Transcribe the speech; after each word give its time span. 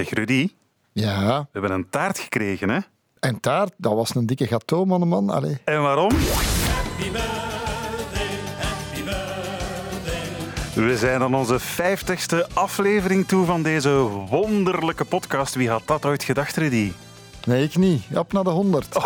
Zeg 0.00 0.10
Rudy, 0.12 0.48
Ja, 0.92 1.38
we 1.40 1.46
hebben 1.52 1.70
een 1.70 1.90
taart 1.90 2.18
gekregen, 2.18 2.68
hè? 2.68 2.78
en 3.18 3.40
taart, 3.40 3.72
dat 3.76 3.92
was 3.94 4.14
een 4.14 4.26
dikke 4.26 4.46
gâteau, 4.46 4.86
man, 4.86 5.08
man. 5.08 5.30
Allee. 5.30 5.58
En 5.64 5.82
waarom? 5.82 6.10
We 10.74 10.96
zijn 10.96 11.22
aan 11.22 11.34
onze 11.34 11.58
vijftigste 11.58 12.48
aflevering 12.54 13.28
toe 13.28 13.44
van 13.46 13.62
deze 13.62 13.90
wonderlijke 14.30 15.04
podcast. 15.04 15.54
Wie 15.54 15.70
had 15.70 15.82
dat 15.84 16.04
ooit 16.04 16.22
gedacht, 16.22 16.56
Rudy? 16.56 16.92
Nee, 17.44 17.64
ik 17.64 17.76
niet. 17.76 18.02
Op 18.14 18.32
naar 18.32 18.44
de 18.44 18.50
100. 18.50 18.96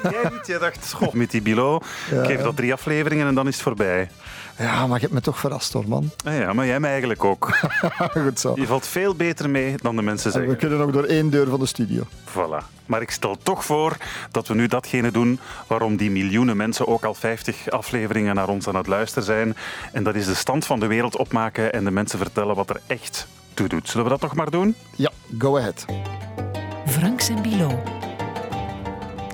Jij 0.02 0.30
niet, 0.32 0.46
jij 0.46 0.58
dacht, 0.58 0.92
goh, 0.92 1.12
met 1.12 1.30
die 1.30 1.42
Bilo, 1.42 1.80
Ja, 2.10 2.24
geef 2.24 2.36
ja. 2.36 2.42
dat 2.42 2.56
drie 2.56 2.72
afleveringen 2.72 3.26
en 3.26 3.34
dan 3.34 3.46
is 3.48 3.54
het 3.54 3.62
voorbij. 3.62 4.10
Ja, 4.58 4.86
maar 4.86 4.94
je 4.96 5.02
hebt 5.02 5.12
me 5.12 5.20
toch 5.20 5.38
verrast 5.38 5.72
hoor, 5.72 5.88
man. 5.88 6.10
Ah 6.24 6.38
ja, 6.38 6.52
maar 6.52 6.66
jij 6.66 6.80
mij 6.80 6.90
eigenlijk 6.90 7.24
ook. 7.24 7.50
Goed 8.26 8.40
zo. 8.40 8.52
Je 8.56 8.66
valt 8.66 8.86
veel 8.86 9.14
beter 9.14 9.50
mee 9.50 9.74
dan 9.82 9.96
de 9.96 10.02
mensen 10.02 10.32
En 10.32 10.38
we 10.40 10.44
zeggen. 10.46 10.68
kunnen 10.68 10.86
ook 10.86 10.92
door 10.92 11.04
één 11.04 11.30
deur 11.30 11.48
van 11.48 11.58
de 11.60 11.66
studio. 11.66 12.02
Voilà. 12.30 12.64
Maar 12.86 13.00
ik 13.02 13.10
stel 13.10 13.36
toch 13.42 13.64
voor 13.64 13.96
dat 14.30 14.48
we 14.48 14.54
nu 14.54 14.66
datgene 14.66 15.10
doen 15.10 15.38
waarom 15.66 15.96
die 15.96 16.10
miljoenen 16.10 16.56
mensen 16.56 16.86
ook 16.88 17.04
al 17.04 17.14
50 17.14 17.70
afleveringen 17.70 18.34
naar 18.34 18.48
ons 18.48 18.68
aan 18.68 18.76
het 18.76 18.86
luisteren 18.86 19.24
zijn. 19.24 19.56
En 19.92 20.02
dat 20.02 20.14
is 20.14 20.26
de 20.26 20.34
stand 20.34 20.66
van 20.66 20.80
de 20.80 20.86
wereld 20.86 21.16
opmaken 21.16 21.72
en 21.72 21.84
de 21.84 21.90
mensen 21.90 22.18
vertellen 22.18 22.54
wat 22.54 22.70
er 22.70 22.80
echt 22.86 23.26
toe 23.54 23.68
doet. 23.68 23.88
Zullen 23.88 24.04
we 24.04 24.10
dat 24.10 24.20
toch 24.20 24.34
maar 24.34 24.50
doen? 24.50 24.74
Ja, 24.96 25.10
go 25.38 25.58
ahead. 25.58 25.84
Franks 26.86 27.28
en 27.28 27.42
Bilo. 27.42 27.82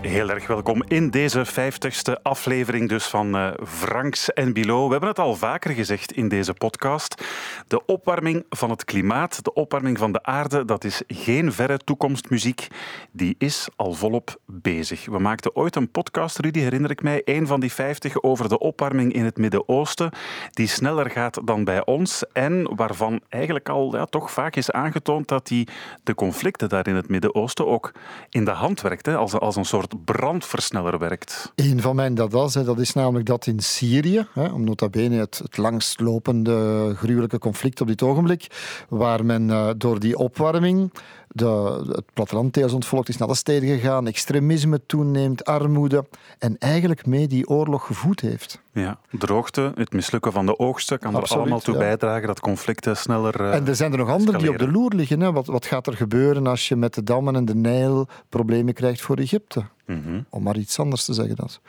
Heel 0.08 0.30
erg 0.30 0.46
welkom 0.46 0.82
in 0.86 1.10
deze 1.10 1.46
50ste 1.46 2.22
aflevering 2.22 2.88
dus 2.88 3.04
van 3.04 3.36
eh, 3.36 3.50
Franks 3.64 4.32
en 4.32 4.52
Bilo. 4.52 4.84
We 4.84 4.90
hebben 4.90 5.08
het 5.08 5.18
al 5.18 5.34
vaker 5.34 5.70
gezegd 5.70 6.12
in 6.12 6.28
deze 6.28 6.54
podcast. 6.54 7.24
De 7.66 7.86
opwarming 7.86 8.44
van 8.50 8.70
het 8.70 8.84
klimaat, 8.84 9.44
de 9.44 9.52
opwarming 9.52 9.98
van 9.98 10.12
de 10.12 10.22
aarde, 10.22 10.64
dat 10.64 10.84
is 10.84 11.02
geen 11.06 11.52
verre 11.52 11.78
toekomstmuziek. 11.78 12.66
Die 13.12 13.34
is 13.38 13.68
al 13.76 13.92
volop 13.92 14.40
bezig. 14.46 15.06
We 15.06 15.18
maakten 15.18 15.56
ooit 15.56 15.76
een 15.76 15.90
podcast, 15.90 16.38
Rudy, 16.38 16.58
herinner 16.58 16.90
ik 16.90 17.02
mij, 17.02 17.22
een 17.24 17.46
van 17.46 17.60
die 17.60 17.72
50 17.72 18.22
over 18.22 18.48
de 18.48 18.58
opwarming 18.58 19.12
in 19.12 19.24
het 19.24 19.36
Midden-Oosten, 19.36 20.10
die 20.50 20.66
sneller 20.66 21.10
gaat 21.10 21.46
dan 21.46 21.64
bij 21.64 21.84
ons 21.84 22.24
en 22.32 22.76
waarvan 22.76 23.20
eigenlijk 23.28 23.68
al 23.68 23.96
ja, 23.96 24.04
toch 24.04 24.30
vaak 24.30 24.56
is 24.56 24.70
aangetoond 24.70 25.28
dat 25.28 25.46
die 25.46 25.68
de 26.02 26.14
conflicten 26.14 26.68
daar 26.68 26.86
in 26.86 26.96
het 26.96 27.08
Midden-Oosten 27.08 27.66
ook 27.66 27.92
in 28.30 28.44
de 28.44 28.50
hand 28.50 28.80
werkt, 28.80 29.08
als, 29.08 29.34
als 29.34 29.56
een 29.56 29.64
soort 29.64 29.96
brandversneller 30.04 30.98
werkt. 30.98 31.52
Een 31.54 31.80
van 31.80 31.96
mijn 31.96 32.14
dadas, 32.14 32.54
hè, 32.54 32.64
dat 32.64 32.78
is 32.78 32.92
namelijk 32.92 33.26
dat 33.26 33.46
in 33.46 33.60
Syrië, 33.60 34.26
hè, 34.32 34.48
om 34.48 34.64
nota 34.64 34.88
bene 34.88 35.16
het, 35.16 35.38
het 35.38 35.56
langstlopende 35.56 36.92
gruwelijke 36.96 37.38
conflict 37.38 37.80
op 37.80 37.86
dit 37.86 38.02
ogenblik, 38.02 38.46
waar 38.88 39.24
men 39.24 39.50
eh, 39.50 39.68
door 39.76 40.00
die 40.00 40.18
opwarming 40.18 40.90
de, 41.28 41.82
het 41.92 42.04
platteland 42.14 42.54
deels 42.54 42.72
ontvolkt 42.72 43.08
is 43.08 43.16
naar 43.16 43.28
de 43.28 43.34
steden 43.34 43.68
gegaan, 43.68 44.06
extremisme 44.06 44.80
toeneemt, 44.86 45.44
armoede, 45.44 46.04
en 46.38 46.58
eigenlijk 46.58 47.06
mee 47.06 47.26
die 47.26 47.48
oorlog 47.48 47.86
gevoed 47.86 48.20
heeft. 48.20 48.60
Ja, 48.72 48.98
droogte, 49.10 49.72
het 49.74 49.92
mislukken 49.92 50.32
van 50.32 50.46
de 50.46 50.58
oogsten 50.58 50.98
kan 50.98 51.16
er 51.16 51.22
allemaal 51.22 51.60
toe 51.60 51.74
ja. 51.74 51.80
bijdragen 51.80 52.26
dat 52.26 52.40
conflicten 52.40 52.96
sneller. 52.96 53.40
eh, 53.40 53.54
En 53.54 53.66
er 53.68 53.76
zijn 53.76 53.92
er 53.92 53.98
nog 53.98 54.08
anderen 54.08 54.40
die 54.40 54.50
op 54.50 54.58
de 54.58 54.70
loer 54.70 54.92
liggen. 54.94 55.20
Hè. 55.20 55.32
Wat, 55.32 55.46
wat 55.46 55.66
gaat 55.66 55.86
er 55.86 55.96
gebeuren 55.96 56.46
als 56.46 56.68
je 56.68 56.76
met 56.76 56.94
de 56.94 57.02
dammen 57.02 57.36
en 57.36 57.44
de 57.44 57.54
Nijl 57.54 58.06
problemen 58.28 58.74
krijgt 58.74 59.00
voor 59.00 59.16
Egypte? 59.16 59.64
Mhm. 59.86 60.20
Om 60.28 60.42
maar 60.42 60.56
iets 60.56 60.78
anders 60.78 61.04
te 61.04 61.12
zeggen. 61.12 61.36
Dat. 61.36 61.60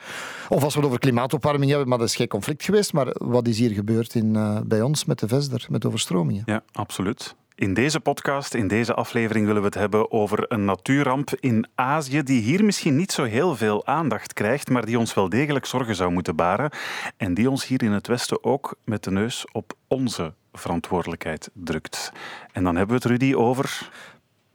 Of 0.48 0.62
als 0.62 0.72
we 0.74 0.78
het 0.80 0.88
over 0.88 1.00
klimaatopwarming 1.00 1.70
hebben, 1.70 1.88
maar 1.88 1.98
dat 1.98 2.08
is 2.08 2.16
geen 2.16 2.28
conflict 2.28 2.64
geweest. 2.64 2.92
Maar 2.92 3.14
wat 3.18 3.48
is 3.48 3.58
hier 3.58 3.70
gebeurd 3.70 4.14
in, 4.14 4.36
eh, 4.36 4.58
bij 4.64 4.82
ons 4.82 5.04
met 5.04 5.18
de 5.18 5.28
Vesder, 5.28 5.66
met 5.70 5.84
overstromingen? 5.86 6.42
Ja, 6.46 6.62
absoluut. 6.72 7.34
In 7.60 7.74
deze 7.74 8.00
podcast, 8.00 8.54
in 8.54 8.68
deze 8.68 8.94
aflevering, 8.94 9.46
willen 9.46 9.60
we 9.60 9.66
het 9.66 9.76
hebben 9.76 10.12
over 10.12 10.44
een 10.52 10.64
natuurramp 10.64 11.30
in 11.40 11.68
Azië 11.74 12.22
die 12.22 12.42
hier 12.42 12.64
misschien 12.64 12.96
niet 12.96 13.12
zo 13.12 13.24
heel 13.24 13.56
veel 13.56 13.86
aandacht 13.86 14.32
krijgt, 14.32 14.68
maar 14.68 14.84
die 14.84 14.98
ons 14.98 15.14
wel 15.14 15.28
degelijk 15.28 15.66
zorgen 15.66 15.94
zou 15.94 16.10
moeten 16.10 16.36
baren 16.36 16.70
en 17.16 17.34
die 17.34 17.50
ons 17.50 17.66
hier 17.66 17.82
in 17.82 17.92
het 17.92 18.06
Westen 18.06 18.44
ook 18.44 18.76
met 18.84 19.04
de 19.04 19.10
neus 19.10 19.44
op 19.52 19.72
onze 19.88 20.34
verantwoordelijkheid 20.52 21.50
drukt. 21.52 22.12
En 22.52 22.64
dan 22.64 22.76
hebben 22.76 23.00
we 23.00 23.02
het, 23.02 23.20
Rudy, 23.20 23.34
over 23.34 23.90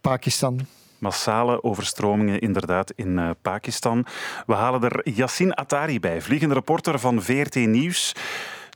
Pakistan. 0.01 0.59
massale 0.97 1.63
overstromingen 1.63 2.39
inderdaad 2.39 2.91
in 2.95 3.19
eh, 3.19 3.29
Pakistan. 3.41 4.05
We 4.45 4.53
halen 4.53 4.83
er 4.83 5.09
Yassine 5.09 5.55
Attari 5.55 5.99
bij, 5.99 6.21
vliegende 6.21 6.53
reporter 6.53 6.99
van 6.99 7.21
VRT 7.21 7.55
Nieuws. 7.55 8.15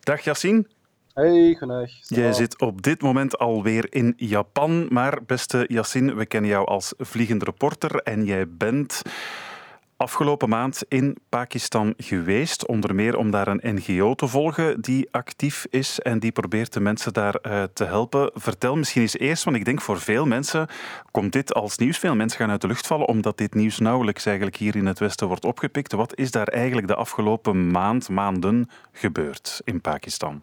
Dag 0.03 0.21
Yassine. 0.21 0.65
Hey, 1.13 1.55
goedendag. 1.57 1.89
Jij 2.01 2.33
zit 2.33 2.59
op 2.59 2.81
dit 2.81 3.01
moment 3.01 3.37
alweer 3.37 3.93
in 3.93 4.13
Japan, 4.17 4.87
maar 4.89 5.19
beste 5.25 5.65
Yassine, 5.67 6.13
we 6.13 6.25
kennen 6.25 6.49
jou 6.49 6.67
als 6.67 6.93
vliegende 6.97 7.45
reporter 7.45 7.95
en 7.95 8.25
jij 8.25 8.49
bent 8.49 9.01
afgelopen 9.99 10.49
maand 10.49 10.83
in 10.87 11.17
Pakistan 11.29 11.93
geweest, 11.97 12.65
onder 12.67 12.95
meer 12.95 13.17
om 13.17 13.31
daar 13.31 13.47
een 13.47 13.75
NGO 13.75 14.13
te 14.13 14.27
volgen 14.27 14.81
die 14.81 15.07
actief 15.11 15.65
is 15.69 15.99
en 15.99 16.19
die 16.19 16.31
probeert 16.31 16.73
de 16.73 16.79
mensen 16.79 17.13
daar 17.13 17.35
eh, 17.35 17.63
te 17.63 17.83
helpen. 17.83 18.31
Vertel 18.33 18.75
misschien 18.75 19.01
eens 19.01 19.17
eerst, 19.17 19.43
want 19.43 19.55
ik 19.55 19.65
denk 19.65 19.81
voor 19.81 19.99
veel 19.99 20.25
mensen 20.25 20.67
komt 21.11 21.33
dit 21.33 21.53
als 21.53 21.77
nieuws. 21.77 21.97
Veel 21.97 22.15
mensen 22.15 22.39
gaan 22.39 22.49
uit 22.49 22.61
de 22.61 22.67
lucht 22.67 22.87
vallen 22.87 23.07
omdat 23.07 23.37
dit 23.37 23.53
nieuws 23.53 23.79
nauwelijks 23.79 24.25
eigenlijk 24.25 24.57
hier 24.57 24.75
in 24.75 24.85
het 24.85 24.99
Westen 24.99 25.27
wordt 25.27 25.45
opgepikt. 25.45 25.91
Wat 25.91 26.15
is 26.15 26.31
daar 26.31 26.47
eigenlijk 26.47 26.87
de 26.87 26.95
afgelopen 26.95 27.71
maand, 27.71 28.09
maanden 28.09 28.69
gebeurd 28.91 29.61
in 29.63 29.81
Pakistan? 29.81 30.41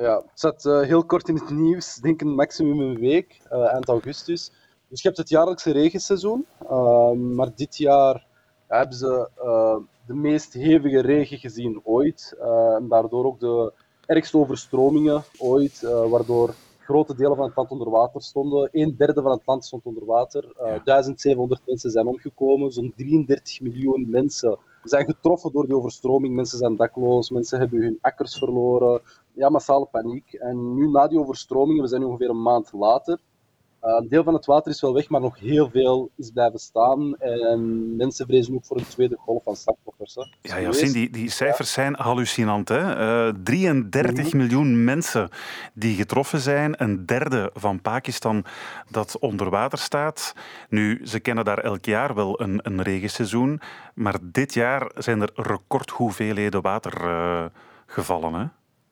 Ja, 0.00 0.16
het 0.16 0.40
zat 0.40 0.64
eh, 0.64 0.80
heel 0.80 1.04
kort 1.04 1.28
in 1.28 1.34
het 1.34 1.50
nieuws, 1.50 1.94
denk 1.94 2.20
een 2.20 2.34
maximum 2.34 2.80
een 2.80 2.98
week, 2.98 3.40
eh, 3.48 3.72
eind 3.72 3.88
augustus. 3.88 4.50
Dus 4.88 5.02
je 5.02 5.08
hebt 5.08 5.20
het 5.20 5.28
jaarlijkse 5.28 5.70
regenseizoen, 5.72 6.46
ehm, 6.68 7.34
maar 7.34 7.54
dit 7.54 7.76
jaar 7.76 8.26
hebben 8.66 8.96
ze 8.96 9.28
eh, 9.36 9.76
de 10.06 10.14
meest 10.14 10.52
hevige 10.52 11.00
regen 11.00 11.38
gezien 11.38 11.80
ooit. 11.84 12.34
en 12.78 12.88
daardoor 12.88 13.24
ook 13.24 13.40
de 13.40 13.72
ergste 14.06 14.38
overstromingen 14.38 15.22
ooit, 15.38 15.80
waardoor 16.10 16.54
grote 16.90 17.14
delen 17.14 17.36
van 17.36 17.46
het 17.46 17.56
land 17.56 17.70
onder 17.70 17.90
water 17.90 18.22
stonden. 18.22 18.68
Een 18.72 18.94
derde 18.96 19.22
van 19.22 19.30
het 19.30 19.42
land 19.44 19.64
stond 19.64 19.84
onder 19.84 20.04
water. 20.04 20.52
Eh, 20.56 20.66
Ja. 20.66 20.80
1700 20.84 21.60
mensen 21.66 21.90
zijn 21.90 22.06
omgekomen, 22.06 22.72
zo'n 22.72 22.92
33 22.96 23.60
miljoen 23.60 24.06
mensen 24.10 24.58
zijn 24.84 25.04
getroffen 25.04 25.52
door 25.52 25.66
die 25.66 25.76
overstroming. 25.76 26.34
Mensen 26.34 26.58
zijn 26.58 26.76
dakloos, 26.76 27.30
mensen 27.30 27.58
hebben 27.58 27.82
hun 27.82 27.98
akkers 28.00 28.38
verloren. 28.38 29.00
Ja, 29.40 29.48
massale 29.48 29.86
paniek. 29.90 30.32
En 30.32 30.74
nu 30.74 30.88
na 30.88 31.08
die 31.08 31.18
overstromingen, 31.18 31.82
we 31.82 31.88
zijn 31.88 32.00
nu 32.00 32.06
ongeveer 32.06 32.28
een 32.30 32.42
maand 32.42 32.70
later, 32.72 33.18
eh, 33.80 33.96
een 34.00 34.08
deel 34.08 34.22
van 34.22 34.34
het 34.34 34.46
water 34.46 34.70
is 34.72 34.80
wel 34.80 34.94
weg, 34.94 35.08
maar 35.08 35.20
nog 35.20 35.38
heel 35.38 35.70
veel 35.70 36.10
is 36.16 36.30
blijven 36.30 36.58
staan. 36.58 37.16
En 37.16 37.96
mensen 37.96 38.26
vrezen 38.26 38.54
ook 38.54 38.64
voor 38.64 38.76
een 38.76 38.88
tweede 38.88 39.16
golf 39.18 39.42
van 39.42 39.56
slachtoffers. 39.56 40.14
hè. 40.14 40.22
Ja, 40.40 40.60
Yassine, 40.60 40.92
die, 40.92 41.10
die 41.10 41.30
cijfers 41.30 41.72
zijn 41.72 41.94
hallucinant. 41.94 42.68
Hè? 42.68 42.78
Eh, 43.28 43.34
33 43.42 44.26
Mhm. 44.26 44.36
miljoen 44.36 44.84
mensen 44.84 45.28
die 45.74 45.94
getroffen 45.96 46.40
zijn. 46.40 46.82
Een 46.82 47.06
derde 47.06 47.50
van 47.54 47.80
Pakistan 47.80 48.44
dat 48.90 49.18
onder 49.18 49.50
water 49.50 49.78
staat. 49.78 50.34
Nu, 50.68 51.06
ze 51.06 51.20
kennen 51.20 51.44
daar 51.44 51.58
elk 51.58 51.84
jaar 51.84 52.14
wel 52.14 52.40
een, 52.40 52.60
een 52.62 52.82
regenseizoen. 52.82 53.60
Maar 53.94 54.18
dit 54.22 54.54
jaar 54.54 54.90
zijn 54.94 55.20
er 55.22 55.30
recordhoeveelheden 55.34 56.62
water 56.62 57.04
eh, 57.04 57.44
gevallen. 57.86 58.34
Hè? 58.34 58.44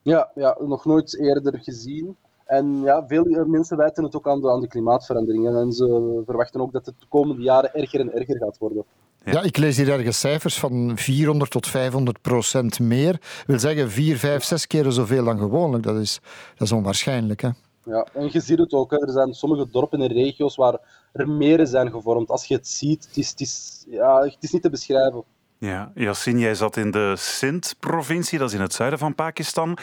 Ja, 0.09 0.31
ja, 0.35 0.57
nog 0.59 0.85
nooit 0.85 1.19
eerder 1.19 1.59
gezien. 1.59 2.15
En 2.45 2.81
ja, 2.81 3.07
veel 3.07 3.25
eh, 3.25 3.45
mensen 3.45 3.77
wijten 3.77 4.03
het 4.03 4.15
ook 4.15 4.27
aan 4.27 4.41
de, 4.41 4.51
aan 4.51 4.61
de 4.61 4.67
klimaatveranderingen. 4.67 5.55
En 5.55 5.71
ze 5.71 6.21
verwachten 6.25 6.61
ook 6.61 6.71
dat 6.71 6.85
het 6.85 6.95
de 6.99 7.05
komende 7.09 7.41
jaren 7.41 7.73
erger 7.73 7.99
en 7.99 8.13
erger 8.13 8.37
gaat 8.37 8.57
worden. 8.57 8.83
Ja. 9.23 9.31
Ja. 9.31 9.41
ik 9.41 9.57
lees 9.57 9.77
hier 9.77 9.89
ergens 9.89 10.19
cijfers 10.19 10.59
van 10.59 10.97
400 10.97 11.51
tot 11.51 11.67
500 11.67 12.21
procent 12.21 12.79
meer. 12.79 13.21
wil 13.47 13.59
zeggen 13.59 13.91
4, 13.91 14.17
5, 14.17 14.43
6 14.43 14.67
keren 14.67 14.93
zoveel 14.93 15.23
dan 15.23 15.37
gewoonlijk. 15.37 15.83
Dat 15.83 15.95
is, 15.95 16.19
dat 16.55 16.67
is 16.67 16.71
onwaarschijnlijk. 16.71 17.41
Hè? 17.41 17.49
Ja, 17.85 18.07
en 18.13 18.29
je 18.31 18.39
ziet 18.39 18.59
het 18.59 18.73
ook. 18.73 18.91
Hè. 18.91 18.97
Er 18.97 19.11
zijn 19.11 19.33
sommige 19.33 19.69
dorpen 19.71 20.01
en 20.01 20.07
regio's 20.07 20.55
waar 20.55 20.79
er 21.13 21.29
meren 21.29 21.67
zijn 21.67 21.91
gevormd. 21.91 22.29
Als 22.29 22.45
je 22.45 22.55
het 22.55 22.67
ziet, 22.67 23.05
het 23.05 23.17
is, 23.17 23.29
het 23.29 23.39
is, 23.39 23.85
ja, 23.89 24.21
het 24.21 24.37
is 24.39 24.51
niet 24.51 24.61
te 24.61 24.69
beschrijven. 24.69 25.23
Ja, 25.59 25.91
Yassine, 25.95 26.39
jij 26.39 26.55
zat 26.55 26.77
in 26.77 26.91
de 26.91 27.13
Sindh-provincie, 27.17 28.39
dat 28.39 28.47
is 28.47 28.55
in 28.55 28.61
het 28.61 28.73
zuiden 28.73 28.99
van 28.99 29.15
Pakistan. 29.15 29.77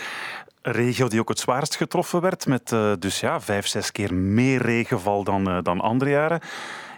Regio 0.62 1.08
die 1.08 1.20
ook 1.20 1.28
het 1.28 1.38
zwaarst 1.38 1.76
getroffen 1.76 2.20
werd, 2.20 2.46
met 2.46 2.72
eh, 2.72 2.92
dus 2.98 3.20
ja, 3.20 3.40
vijf, 3.40 3.66
zes 3.66 3.92
keer 3.92 4.14
meer 4.14 4.62
regenval 4.62 5.24
dan, 5.24 5.48
eh, 5.48 5.62
dan 5.62 5.80
andere 5.80 6.10
jaren. 6.10 6.40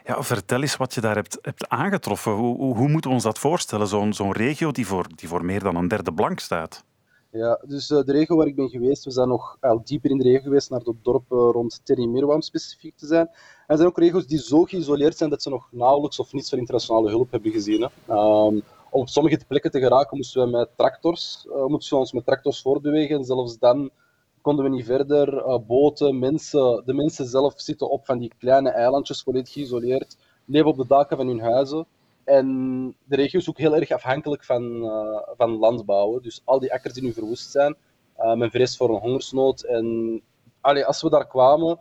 Ja, 0.04 0.22
vertel 0.22 0.60
eens 0.60 0.76
wat 0.76 0.94
je 0.94 1.00
daar 1.00 1.14
hebt, 1.14 1.38
hebt 1.42 1.68
aangetroffen. 1.68 2.32
Hoe, 2.32 2.74
hoe, 2.76 2.88
moeten 2.88 3.10
we 3.10 3.16
ons 3.16 3.24
dat 3.24 3.38
voorstellen, 3.38 3.86
zo'n 3.86 4.12
zo'n 4.12 4.32
regio 4.32 4.70
die 4.70 4.86
voor, 4.86 5.06
die 5.14 5.28
voor 5.28 5.44
meer 5.44 5.62
dan 5.62 5.76
een 5.76 5.88
derde 5.88 6.12
blank 6.12 6.40
staat? 6.40 6.84
Ja, 7.30 7.60
dus 7.66 7.90
eh, 7.90 8.02
de 8.04 8.12
regio 8.12 8.36
waar 8.36 8.46
ik 8.46 8.56
ben 8.56 8.68
geweest, 8.68 9.04
we 9.04 9.10
zijn 9.10 9.28
nog 9.28 9.56
al 9.60 9.80
dieper 9.84 10.10
in 10.10 10.18
de 10.18 10.24
regio 10.24 10.40
geweest, 10.40 10.70
naar 10.70 10.80
het 10.80 10.94
dorp 11.02 11.30
rond 11.30 11.80
Terimirwa 11.84 12.34
om 12.34 12.42
specifiek 12.42 12.96
te 12.96 13.06
zijn. 13.06 13.30
Er 13.68 13.76
zijn 13.76 13.88
ook 13.88 13.98
regio's 13.98 14.26
die 14.26 14.38
zo 14.38 14.64
geïsoleerd 14.64 15.16
zijn 15.16 15.30
dat 15.30 15.42
ze 15.42 15.50
nog 15.50 15.68
nauwelijks 15.70 16.18
of 16.18 16.32
niets 16.32 16.48
van 16.48 16.58
internationale 16.58 17.08
hulp 17.08 17.30
hebben 17.30 17.52
gezien. 17.52 17.80
Hè. 17.80 18.14
Ehm, 18.14 18.54
om 18.90 19.00
op 19.00 19.08
sommige 19.08 19.40
plekken 19.46 19.70
te 19.70 19.80
geraken 19.80 20.16
moesten 20.16 20.44
we 20.44 20.56
met 20.56 20.68
tractors, 20.76 21.46
eh, 21.52 21.64
moesten 21.64 21.94
we 21.94 22.00
ons 22.00 22.12
met 22.12 22.24
tractors 22.24 22.62
voortbewegen. 22.62 23.16
En 23.16 23.24
zelfs 23.24 23.58
dan 23.58 23.90
konden 24.40 24.64
we 24.64 24.70
niet 24.70 24.84
verder. 24.84 25.34
Uh, 25.34 25.58
boten, 25.66 26.18
mensen, 26.18 26.82
de 26.84 26.94
mensen 26.94 27.26
zelf 27.26 27.52
zitten 27.56 27.90
op 27.90 28.06
van 28.06 28.18
die 28.18 28.32
kleine 28.38 28.70
eilandjes, 28.70 29.22
volledig 29.22 29.52
geïsoleerd, 29.52 30.16
leven 30.44 30.68
op 30.68 30.76
de 30.76 30.86
daken 30.86 31.16
van 31.16 31.26
hun 31.26 31.40
huizen. 31.40 31.86
En 32.24 32.46
de 33.04 33.16
regio 33.16 33.38
is 33.38 33.48
ook 33.48 33.58
heel 33.58 33.76
erg 33.76 33.90
afhankelijk 33.90 34.44
van, 34.44 34.84
uh, 34.84 35.18
van 35.36 35.50
landbouwen. 35.50 36.22
Dus 36.22 36.42
al 36.44 36.60
die 36.60 36.72
akkers 36.72 36.94
die 36.94 37.02
nu 37.02 37.12
verwoest 37.12 37.50
zijn, 37.50 37.76
men 38.34 38.50
vreest 38.50 38.76
voor 38.76 38.88
een 38.88 39.00
hongersnood. 39.00 39.62
En 39.62 40.20
allee, 40.60 40.84
als 40.84 41.02
we 41.02 41.10
daar 41.10 41.26
kwamen, 41.26 41.78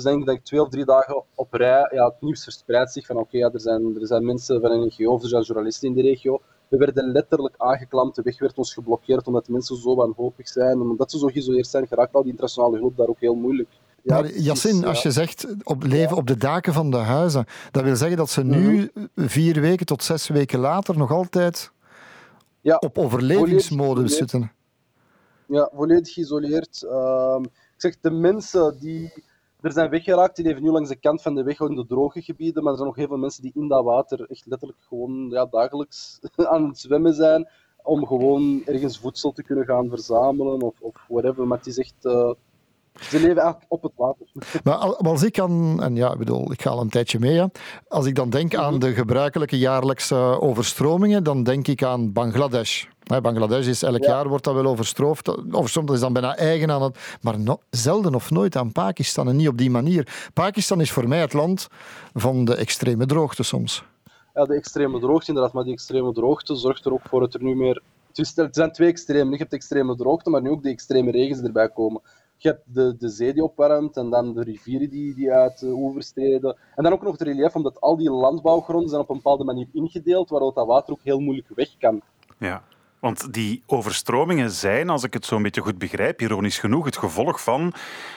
zijn 0.00 0.24
denk 0.24 0.38
ik 0.38 0.44
twee 0.44 0.62
of 0.62 0.68
drie 0.68 0.84
dagen 0.84 1.22
op 1.34 1.52
rij, 1.52 1.90
ja, 1.92 2.04
het 2.04 2.20
nieuws 2.20 2.42
verspreidt 2.42 2.92
zich 2.92 3.06
van 3.06 3.16
oké, 3.16 3.36
ja, 3.36 3.50
er, 3.52 3.60
zijn, 3.60 4.00
er 4.00 4.06
zijn 4.06 4.24
mensen 4.24 4.60
van 4.60 4.70
een 4.70 4.86
NGO 4.86 5.12
of 5.12 5.22
er 5.22 5.28
zijn 5.28 5.42
journalisten 5.42 5.88
in 5.88 5.94
de 5.94 6.02
regio. 6.02 6.40
We 6.68 6.76
werden 6.76 7.12
letterlijk 7.12 7.54
aangeklampt, 7.58 8.16
de 8.16 8.22
weg 8.22 8.38
werd 8.38 8.58
ons 8.58 8.74
geblokkeerd 8.74 9.26
omdat 9.26 9.48
mensen 9.48 9.76
zo 9.76 9.94
wanhopig 9.94 10.48
zijn. 10.48 10.80
Omdat 10.80 11.10
ze 11.10 11.18
zo 11.18 11.26
geïsoleerd 11.26 11.66
zijn, 11.66 11.86
geraakt 11.86 12.14
al 12.14 12.22
die 12.22 12.30
internationale 12.30 12.78
hulp 12.78 12.96
daar 12.96 13.06
ook 13.06 13.20
heel 13.20 13.34
moeilijk. 13.34 13.68
Ja, 14.02 14.20
maar 14.20 14.30
Yassin, 14.30 14.84
als 14.84 15.02
je 15.02 15.10
zegt 15.10 15.46
op 15.62 15.82
leven 15.82 16.16
op 16.16 16.26
de 16.26 16.36
daken 16.36 16.72
van 16.72 16.90
de 16.90 16.96
huizen, 16.96 17.46
dat 17.70 17.82
wil 17.82 17.96
zeggen 17.96 18.16
dat 18.16 18.30
ze 18.30 18.44
nu, 18.44 18.90
mhm. 18.94 19.26
vier 19.28 19.60
weken 19.60 19.86
tot 19.86 20.02
zes 20.02 20.28
weken 20.28 20.58
later, 20.58 20.96
nog 20.96 21.10
altijd 21.10 21.70
ja, 22.60 22.76
op 22.76 22.98
overlevingsmodus 22.98 24.16
zitten. 24.16 24.52
Ja, 25.46 25.70
volledig 25.74 26.12
geïsoleerd. 26.12 26.82
Uh, 26.82 27.38
ik 27.42 27.50
zeg, 27.76 27.96
de 28.00 28.10
mensen 28.10 28.78
die 28.80 29.24
er 29.66 29.72
zijn 29.72 29.90
weggeraakt, 29.90 30.36
die 30.36 30.44
leven 30.44 30.62
nu 30.62 30.70
langs 30.70 30.88
de 30.88 30.96
kant 30.96 31.22
van 31.22 31.34
de 31.34 31.42
weg 31.42 31.60
in 31.60 31.74
de 31.74 31.86
droge 31.86 32.22
gebieden, 32.22 32.62
maar 32.62 32.72
er 32.72 32.78
zijn 32.78 32.88
nog 32.88 32.98
heel 32.98 33.08
veel 33.08 33.16
mensen 33.16 33.42
die 33.42 33.52
in 33.54 33.68
dat 33.68 33.84
water 33.84 34.30
echt 34.30 34.46
letterlijk 34.46 34.80
gewoon 34.88 35.28
ja, 35.30 35.46
dagelijks 35.46 36.18
aan 36.52 36.68
het 36.68 36.78
zwemmen 36.78 37.14
zijn, 37.14 37.48
om 37.82 38.06
gewoon 38.06 38.62
ergens 38.64 38.98
voedsel 38.98 39.32
te 39.32 39.42
kunnen 39.42 39.64
gaan 39.64 39.88
verzamelen 39.88 40.62
of, 40.62 40.80
of 40.80 41.04
whatever. 41.08 41.46
Maar 41.46 41.58
het 41.58 41.66
is 41.66 41.78
echt... 41.78 41.94
Uh, 42.02 42.32
ze 43.00 43.20
leven 43.20 43.42
eigenlijk 43.42 43.64
op 43.68 43.82
het 43.82 43.92
water. 43.96 44.26
Maar 44.64 44.76
als 44.96 45.22
ik 45.22 45.38
aan, 45.38 45.82
en 45.82 45.96
ja, 45.96 46.12
ik 46.12 46.18
bedoel, 46.18 46.52
ik 46.52 46.62
ga 46.62 46.70
al 46.70 46.80
een 46.80 46.88
tijdje 46.88 47.18
mee, 47.18 47.38
hè. 47.38 47.46
als 47.88 48.06
ik 48.06 48.14
dan 48.14 48.30
denk 48.30 48.54
aan 48.54 48.70
mhm. 48.70 48.80
de 48.80 48.92
gebruikelijke 48.92 49.58
jaarlijkse 49.58 50.16
overstromingen, 50.40 51.24
dan 51.24 51.42
denk 51.42 51.68
ik 51.68 51.82
aan 51.82 52.12
Bangladesh. 52.12 52.84
Bangladesh 53.06 53.66
is 53.66 53.82
elk 53.82 54.04
jaar 54.04 54.28
wordt 54.28 54.44
dat 54.44 54.54
wel 54.54 54.66
overstroomd. 54.66 55.54
Overstroomd 55.54 55.90
is 55.90 56.00
dan 56.00 56.12
bijna 56.12 56.36
eigen 56.36 56.70
aan 56.70 56.82
het. 56.82 57.18
Maar 57.20 57.34
zelden 57.70 58.14
of 58.14 58.30
nooit 58.30 58.56
aan 58.56 58.72
Pakistan 58.72 59.28
en 59.28 59.36
niet 59.36 59.48
op 59.48 59.58
die 59.58 59.70
manier. 59.70 60.30
Pakistan 60.34 60.80
is 60.80 60.92
voor 60.92 61.08
mij 61.08 61.20
het 61.20 61.32
land 61.32 61.68
van 62.14 62.44
de 62.44 62.54
extreme 62.54 63.06
droogte 63.06 63.42
soms. 63.42 63.84
Ja, 64.34 64.44
de 64.44 64.54
extreme 64.54 65.00
droogte 65.00 65.28
inderdaad. 65.28 65.52
Maar 65.52 65.64
die 65.64 65.72
extreme 65.72 66.12
droogte 66.12 66.56
zorgt 66.56 66.84
er 66.84 66.92
ook 66.92 67.08
voor 67.08 67.20
dat 67.20 67.34
er 67.34 67.42
nu 67.42 67.56
meer. 67.56 67.82
Het 68.14 68.48
zijn 68.56 68.72
twee 68.72 68.88
extremen. 68.88 69.30
Je 69.30 69.36
hebt 69.36 69.50
de 69.50 69.56
extreme 69.56 69.96
droogte, 69.96 70.30
maar 70.30 70.42
nu 70.42 70.50
ook 70.50 70.62
de 70.62 70.70
extreme 70.70 71.10
regens 71.10 71.40
erbij 71.40 71.68
komen. 71.68 72.00
Je 72.36 72.48
hebt 72.48 72.74
de, 72.74 72.96
de 72.98 73.08
zee 73.08 73.32
die 73.32 73.42
opwarmt 73.42 73.96
en 73.96 74.10
dan 74.10 74.34
de 74.34 74.42
rivieren 74.42 74.90
die, 74.90 75.14
die 75.14 75.32
uit 75.32 75.58
de 75.58 75.70
oevers 75.72 76.10
treden. 76.10 76.56
En 76.74 76.82
dan 76.82 76.92
ook 76.92 77.02
nog 77.02 77.12
het 77.12 77.28
relief, 77.28 77.54
omdat 77.54 77.80
al 77.80 77.96
die 77.96 78.10
landbouwgronden 78.10 78.88
zijn 78.88 79.00
op 79.00 79.08
een 79.08 79.16
bepaalde 79.16 79.44
manier 79.44 79.68
ingedeeld, 79.72 80.30
waardoor 80.30 80.54
dat 80.54 80.66
water 80.66 80.92
ook 80.92 81.02
heel 81.02 81.20
moeilijk 81.20 81.48
weg 81.54 81.76
kan. 81.78 82.00
Ja. 82.38 82.62
Want 83.00 83.32
die 83.32 83.62
overstromingen 83.66 84.50
zijn, 84.50 84.90
als 84.90 85.02
ik 85.02 85.12
het 85.12 85.24
zo'n 85.24 85.42
beetje 85.42 85.60
goed 85.60 85.78
begrijp, 85.78 86.20
ironisch 86.20 86.58
genoeg, 86.58 86.84
het 86.84 86.96
gevolg 86.96 87.42
van 87.42 87.72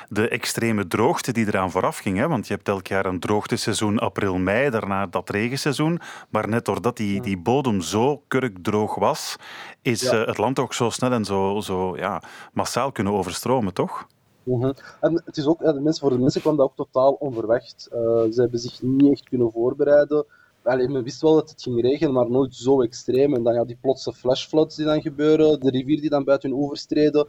de 0.09 0.27
extreme 0.27 0.87
droogte 0.87 1.31
die 1.31 1.47
eraan 1.47 1.71
vooraf 1.71 1.97
ging. 1.97 2.17
Hè? 2.17 2.27
Want 2.27 2.47
je 2.47 2.53
hebt 2.53 2.67
elk 2.67 2.87
jaar 2.87 3.05
een 3.05 3.19
droogteseizoen 3.19 3.99
april-mei, 3.99 4.69
daarna 4.69 5.07
dat 5.07 5.29
regenseizoen. 5.29 5.99
Maar 6.29 6.49
net 6.49 6.65
doordat 6.65 6.97
die, 6.97 7.21
die 7.21 7.37
bodem 7.37 7.81
zo 7.81 8.23
kurkdroog 8.27 8.95
was, 8.95 9.35
is 9.81 10.03
eh, 10.03 10.25
het 10.25 10.37
land 10.37 10.59
ook 10.59 10.73
zo 10.73 10.89
snel 10.89 11.11
en 11.11 11.25
zo, 11.25 11.59
zo 11.59 11.97
ja, 11.97 12.21
massaal 12.53 12.91
kunnen 12.91 13.13
overstromen, 13.13 13.73
toch? 13.73 14.07
Mhm. 14.43 14.71
En 14.99 15.21
het 15.25 15.37
is 15.37 15.45
ook, 15.45 15.59
de 15.59 15.79
mensen, 15.81 16.01
voor 16.01 16.17
de 16.17 16.21
mensen 16.21 16.41
kwam 16.41 16.55
dat 16.55 16.65
ook 16.65 16.75
totaal 16.75 17.13
onverwacht. 17.13 17.89
Uh, 17.93 17.99
ze 18.31 18.41
hebben 18.41 18.59
zich 18.59 18.81
niet 18.81 19.11
echt 19.11 19.29
kunnen 19.29 19.51
voorbereiden. 19.51 20.25
Allee, 20.69 20.87
men 20.87 21.03
wist 21.03 21.21
wel 21.21 21.33
dat 21.33 21.49
het 21.49 21.61
ging 21.61 21.81
regenen, 21.81 22.13
maar 22.13 22.29
nooit 22.29 22.55
zo 22.55 22.81
extreem. 22.81 23.33
En 23.35 23.43
dan 23.43 23.53
ja, 23.53 23.65
die 23.65 23.77
plotse 23.81 24.13
flashfloods 24.13 24.75
die 24.75 24.85
dan 24.85 25.01
gebeuren, 25.01 25.59
de 25.59 25.69
rivier 25.69 26.01
die 26.01 26.09
dan 26.09 26.23
buiten 26.23 26.49
hun 26.49 26.59
oevers 26.59 26.85
treden. 26.85 27.27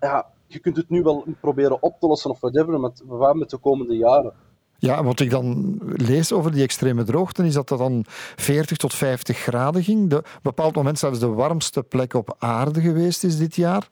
Ja, 0.00 0.26
je 0.46 0.58
kunt 0.58 0.76
het 0.76 0.88
nu 0.88 1.02
wel 1.02 1.24
proberen 1.40 1.82
op 1.82 2.00
te 2.00 2.06
lossen 2.06 2.30
of 2.30 2.40
whatever, 2.40 2.80
maar 2.80 2.90
gaan 3.08 3.38
met 3.38 3.50
de 3.50 3.56
komende 3.56 3.96
jaren. 3.96 4.32
Ja, 4.78 5.04
wat 5.04 5.20
ik 5.20 5.30
dan 5.30 5.78
lees 5.82 6.32
over 6.32 6.52
die 6.52 6.62
extreme 6.62 7.04
droogte, 7.04 7.46
is 7.46 7.54
dat 7.54 7.68
dat 7.68 7.78
dan 7.78 8.04
40 8.36 8.76
tot 8.76 8.94
50 8.94 9.38
graden 9.38 9.82
ging. 9.82 10.12
Op 10.12 10.24
een 10.24 10.40
bepaald 10.42 10.74
moment 10.74 10.98
zelfs 10.98 11.18
de 11.18 11.26
warmste 11.26 11.82
plek 11.82 12.14
op 12.14 12.36
aarde 12.38 12.80
geweest 12.80 13.24
is 13.24 13.38
dit 13.38 13.56
jaar. 13.56 13.88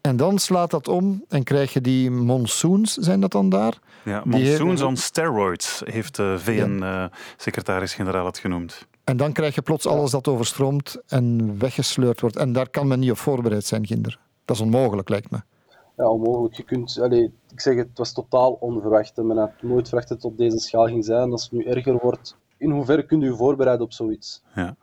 En 0.00 0.16
dan 0.16 0.38
slaat 0.38 0.70
dat 0.70 0.88
om 0.88 1.24
en 1.28 1.42
krijg 1.42 1.72
je 1.72 1.80
die 1.80 2.10
monsoons, 2.10 2.94
zijn 2.94 3.20
dat 3.20 3.32
dan 3.32 3.48
daar? 3.48 3.78
Ja, 4.04 4.22
monsoons 4.24 4.82
on 4.82 4.96
steroids, 4.96 5.82
heeft 5.84 6.16
de 6.16 6.36
VN-secretaris-generaal 6.38 8.26
het 8.26 8.38
genoemd. 8.38 8.86
En 9.04 9.16
dan 9.16 9.32
krijg 9.32 9.54
je 9.54 9.62
plots 9.62 9.86
alles 9.86 10.10
dat 10.10 10.28
overstroomt 10.28 11.02
en 11.06 11.58
weggesleurd 11.58 12.20
wordt. 12.20 12.36
En 12.36 12.52
daar 12.52 12.68
kan 12.68 12.88
men 12.88 12.98
niet 12.98 13.10
op 13.10 13.16
voorbereid 13.16 13.64
zijn, 13.64 13.84
kinder. 13.84 14.18
Dat 14.44 14.56
is 14.56 14.62
onmogelijk, 14.62 15.08
lijkt 15.08 15.30
me. 15.30 15.40
Ja, 15.96 16.08
onmogelijk. 16.08 16.54
Je 16.54 16.62
kunt, 16.62 16.98
allez, 17.00 17.28
ik 17.50 17.60
zeg 17.60 17.76
het, 17.76 17.88
het 17.88 17.98
was 17.98 18.12
totaal 18.12 18.52
onverwacht. 18.52 19.16
Men 19.16 19.36
had 19.36 19.50
nooit 19.60 19.88
verwacht 19.88 20.08
dat 20.08 20.22
het 20.22 20.32
op 20.32 20.38
deze 20.38 20.58
schaal 20.58 20.86
ging 20.86 21.04
zijn. 21.04 21.30
Als 21.30 21.42
het 21.42 21.52
nu 21.52 21.64
erger 21.64 21.98
wordt, 22.02 22.36
in 22.56 22.70
hoeverre 22.70 23.06
kunt 23.06 23.22
u 23.22 23.26
je 23.26 23.36
voorbereiden 23.36 23.84
op 23.84 23.92
zoiets? 23.92 24.42
Ja. 24.54 24.76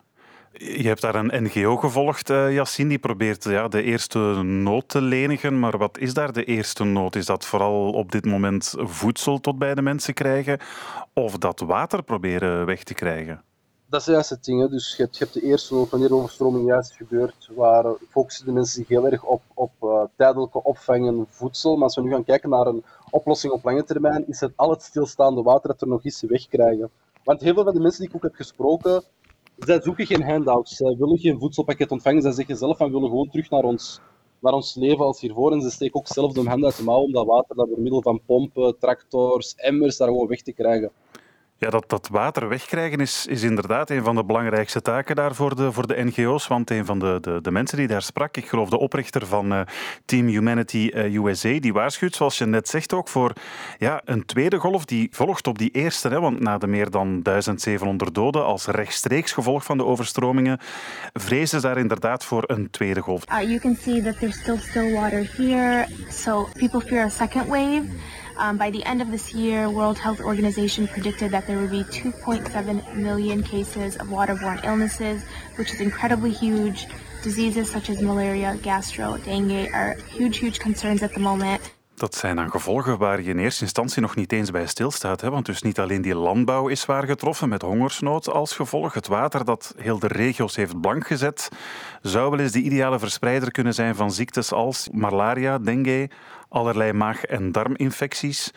Je 0.52 0.86
hebt 0.86 1.00
daar 1.00 1.14
een 1.14 1.42
NGO 1.42 1.76
gevolgd, 1.76 2.30
uh, 2.30 2.64
die 2.76 2.98
probeert 2.98 3.44
ja, 3.44 3.68
de 3.68 3.82
eerste 3.82 4.18
nood 4.42 4.88
te 4.88 5.00
lenigen. 5.00 5.58
Maar 5.58 5.78
wat 5.78 5.98
is 5.98 6.14
daar 6.14 6.32
de 6.32 6.44
eerste 6.44 6.84
nood? 6.84 7.16
Is 7.16 7.26
dat 7.26 7.44
vooral 7.44 7.90
op 7.90 8.12
dit 8.12 8.24
moment 8.24 8.74
voedsel 8.76 9.40
tot 9.40 9.58
bij 9.58 9.74
de 9.74 9.82
mensen 9.82 10.14
krijgen 10.14 10.58
of 11.12 11.38
dat 11.38 11.60
water 11.60 12.02
proberen 12.02 12.66
weg 12.66 12.82
te 12.82 12.94
krijgen? 12.94 13.42
Dat 13.86 14.00
is 14.00 14.06
juist 14.06 14.30
het 14.30 14.44
ding. 14.44 14.70
Dus 14.70 14.96
je 14.96 15.08
hebt, 15.18 15.32
de 15.32 15.42
eerste 15.42 15.74
nood, 15.74 15.90
wanneer 15.90 16.08
de 16.08 16.14
overstroming 16.14 16.66
juist 16.66 16.92
gebeurt, 16.92 17.50
waar 17.54 17.84
focussen 18.10 18.46
de 18.46 18.52
mensen 18.52 18.74
zich 18.74 18.88
heel 18.88 19.06
erg 19.06 19.24
op, 19.24 19.42
op 19.54 19.72
tijdelijke 20.16 20.62
opvangen 20.62 21.26
voedsel. 21.30 21.74
Maar 21.74 21.82
als 21.82 21.94
we 21.94 22.02
nu 22.02 22.10
gaan 22.10 22.24
kijken 22.24 22.50
naar 22.50 22.66
een 22.66 22.84
oplossing 23.10 23.52
op 23.52 23.64
lange 23.64 23.84
termijn, 23.84 24.28
is 24.28 24.40
het 24.40 24.52
al 24.56 24.70
het 24.70 24.82
stilstaande 24.82 25.42
water 25.42 25.68
dat 25.68 25.80
er 25.80 25.88
nog 25.88 26.04
is 26.04 26.24
wegkrijgen. 26.28 26.90
Want 27.24 27.40
heel 27.40 27.54
veel 27.54 27.64
van 27.64 27.74
de 27.74 27.80
mensen 27.80 28.00
die 28.00 28.08
ik 28.08 28.16
ook 28.16 28.22
heb 28.22 28.34
gesproken, 28.34 29.02
zij 29.58 29.80
zoeken 29.82 30.06
geen 30.06 30.22
handouts. 30.22 30.76
Zij 30.76 30.96
willen 30.98 31.18
geen 31.18 31.38
voedselpakket 31.38 31.90
ontvangen. 31.90 32.22
Zij 32.22 32.32
zeggen 32.32 32.56
zelf 32.56 32.76
van 32.76 32.86
we 32.86 32.92
willen 32.92 33.08
gewoon 33.08 33.30
terug 33.30 33.50
naar 33.50 33.64
ons, 33.64 34.00
naar 34.40 34.52
ons 34.52 34.74
leven 34.74 35.04
als 35.04 35.20
hiervoor. 35.20 35.52
En 35.52 35.60
ze 35.60 35.70
steken 35.70 35.94
ook 35.94 36.06
zelf 36.06 36.32
de 36.32 36.48
hand 36.48 36.64
uit 36.64 36.76
de 36.76 36.82
mouw 36.82 37.00
om 37.00 37.12
dat 37.12 37.26
water 37.26 37.56
dat 37.56 37.68
door 37.68 37.80
middel 37.80 38.02
van 38.02 38.20
pompen, 38.26 38.78
tractors, 38.78 39.54
emmers 39.54 39.96
daar 39.96 40.08
gewoon 40.08 40.28
weg 40.28 40.42
te 40.42 40.52
krijgen. 40.52 40.90
Ja, 41.60 41.70
dat, 41.70 41.84
dat 41.88 42.08
water 42.08 42.48
wegkrijgen 42.48 43.00
is, 43.00 43.26
is 43.26 43.42
inderdaad 43.42 43.90
een 43.90 44.04
van 44.04 44.14
de 44.14 44.24
belangrijkste 44.24 44.82
taken 44.82 45.16
daar 45.16 45.34
voor 45.34 45.56
de, 45.56 45.72
voor 45.72 45.86
de 45.86 46.04
NGO's. 46.04 46.46
Want 46.46 46.70
een 46.70 46.84
van 46.84 46.98
de, 46.98 47.18
de, 47.20 47.38
de 47.42 47.50
mensen 47.50 47.78
die 47.78 47.86
daar 47.86 48.02
sprak, 48.02 48.36
ik 48.36 48.48
geloof 48.48 48.68
de 48.68 48.78
oprichter 48.78 49.26
van 49.26 49.52
uh, 49.52 49.60
Team 50.04 50.26
Humanity 50.26 50.90
eh, 50.94 51.14
USA, 51.14 51.58
die 51.60 51.72
waarschuwt, 51.72 52.14
zoals 52.14 52.38
je 52.38 52.46
net 52.46 52.68
zegt, 52.68 52.92
ook 52.92 53.08
voor 53.08 53.32
ja, 53.78 54.00
een 54.04 54.26
tweede 54.26 54.58
golf 54.58 54.84
die 54.84 55.08
volgt 55.12 55.46
op 55.46 55.58
die 55.58 55.70
eerste. 55.70 56.08
Hè, 56.08 56.20
want 56.20 56.40
na 56.40 56.58
de 56.58 56.66
meer 56.66 56.90
dan 56.90 57.22
1700 57.22 58.14
doden 58.14 58.44
als 58.44 58.66
rechtstreeks 58.66 59.32
gevolg 59.32 59.64
van 59.64 59.76
de 59.76 59.84
overstromingen, 59.84 60.58
vrezen 61.12 61.60
ze 61.60 61.66
daar 61.66 61.78
inderdaad 61.78 62.24
voor 62.24 62.44
een 62.46 62.70
tweede 62.70 63.00
golf. 63.00 63.22
Uh, 63.32 63.42
you 63.42 63.58
can 63.58 63.76
see 63.82 64.02
that 64.02 64.18
there's 64.18 64.40
still 64.40 64.58
still 64.58 64.92
water 64.92 65.30
here, 65.36 65.86
so 66.10 66.48
people 66.54 66.80
fear 66.80 67.04
a 67.04 67.08
second 67.08 67.46
wave. 67.46 67.82
Um, 68.38 68.56
by 68.56 68.70
the 68.70 68.84
end 68.84 69.02
of 69.02 69.10
this 69.10 69.34
year, 69.34 69.68
World 69.68 69.98
Health 69.98 70.20
Organization 70.20 70.86
predicted 70.86 71.32
that 71.32 71.48
there 71.48 71.58
would 71.58 71.72
be 71.72 71.82
2.7 71.82 72.94
million 72.94 73.42
cases 73.42 73.96
of 73.96 74.06
waterborne 74.06 74.64
illnesses, 74.64 75.24
which 75.56 75.72
is 75.72 75.80
incredibly 75.80 76.30
huge. 76.30 76.86
Diseases 77.24 77.68
such 77.68 77.90
as 77.90 78.00
malaria, 78.00 78.56
gastro, 78.62 79.16
dengue 79.18 79.68
are 79.74 79.94
huge, 80.08 80.38
huge 80.38 80.60
concerns 80.60 81.02
at 81.02 81.12
the 81.14 81.20
moment. 81.20 81.74
Dat 81.98 82.14
zijn 82.14 82.36
dan 82.36 82.50
gevolgen 82.50 82.98
waar 82.98 83.22
je 83.22 83.30
in 83.30 83.38
eerste 83.38 83.62
instantie 83.62 84.02
nog 84.02 84.14
niet 84.16 84.32
eens 84.32 84.50
bij 84.50 84.66
stilstaat. 84.66 85.20
Hè? 85.20 85.30
Want 85.30 85.46
dus 85.46 85.62
niet 85.62 85.78
alleen 85.78 86.02
die 86.02 86.14
landbouw 86.14 86.68
is 86.68 86.80
zwaar 86.80 87.04
getroffen 87.04 87.48
met 87.48 87.62
hongersnood 87.62 88.28
als 88.30 88.52
gevolg. 88.52 88.94
Het 88.94 89.06
water 89.06 89.44
dat 89.44 89.74
heel 89.76 89.98
de 89.98 90.06
regio's 90.06 90.56
heeft 90.56 90.80
blank 90.80 91.06
gezet, 91.06 91.48
zou 92.02 92.30
wel 92.30 92.38
eens 92.38 92.52
de 92.52 92.62
ideale 92.62 92.98
verspreider 92.98 93.50
kunnen 93.50 93.74
zijn 93.74 93.94
van 93.94 94.10
ziektes 94.10 94.52
als 94.52 94.88
malaria, 94.92 95.58
dengue, 95.58 96.10
allerlei 96.48 96.92
maag- 96.92 97.24
en 97.24 97.52
darminfecties. 97.52 98.52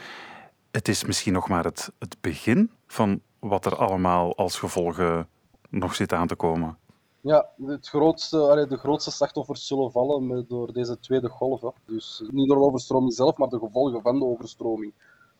Het 0.71 0.87
is 0.87 1.03
misschien 1.03 1.33
nog 1.33 1.47
maar 1.47 1.63
het, 1.63 1.91
het 1.99 2.17
begin 2.21 2.71
van 2.87 3.21
wat 3.39 3.65
er 3.65 3.75
allemaal 3.75 4.35
als 4.37 4.59
gevolgen 4.59 5.27
nog 5.69 5.95
zit 5.95 6.13
aan 6.13 6.27
te 6.27 6.35
komen. 6.35 6.77
Ja, 7.21 7.49
het 7.65 7.87
grootste, 7.87 8.65
de 8.69 8.77
grootste 8.77 9.11
slachtoffers 9.11 9.67
zullen 9.67 9.91
vallen 9.91 10.45
door 10.47 10.73
deze 10.73 10.99
tweede 10.99 11.29
golf. 11.29 11.61
Hè. 11.61 11.69
Dus 11.85 12.23
niet 12.31 12.47
door 12.47 12.57
de 12.57 12.63
overstroming 12.63 13.13
zelf, 13.13 13.37
maar 13.37 13.49
de 13.49 13.59
gevolgen 13.59 14.01
van 14.01 14.19
de 14.19 14.25
overstroming. 14.25 14.93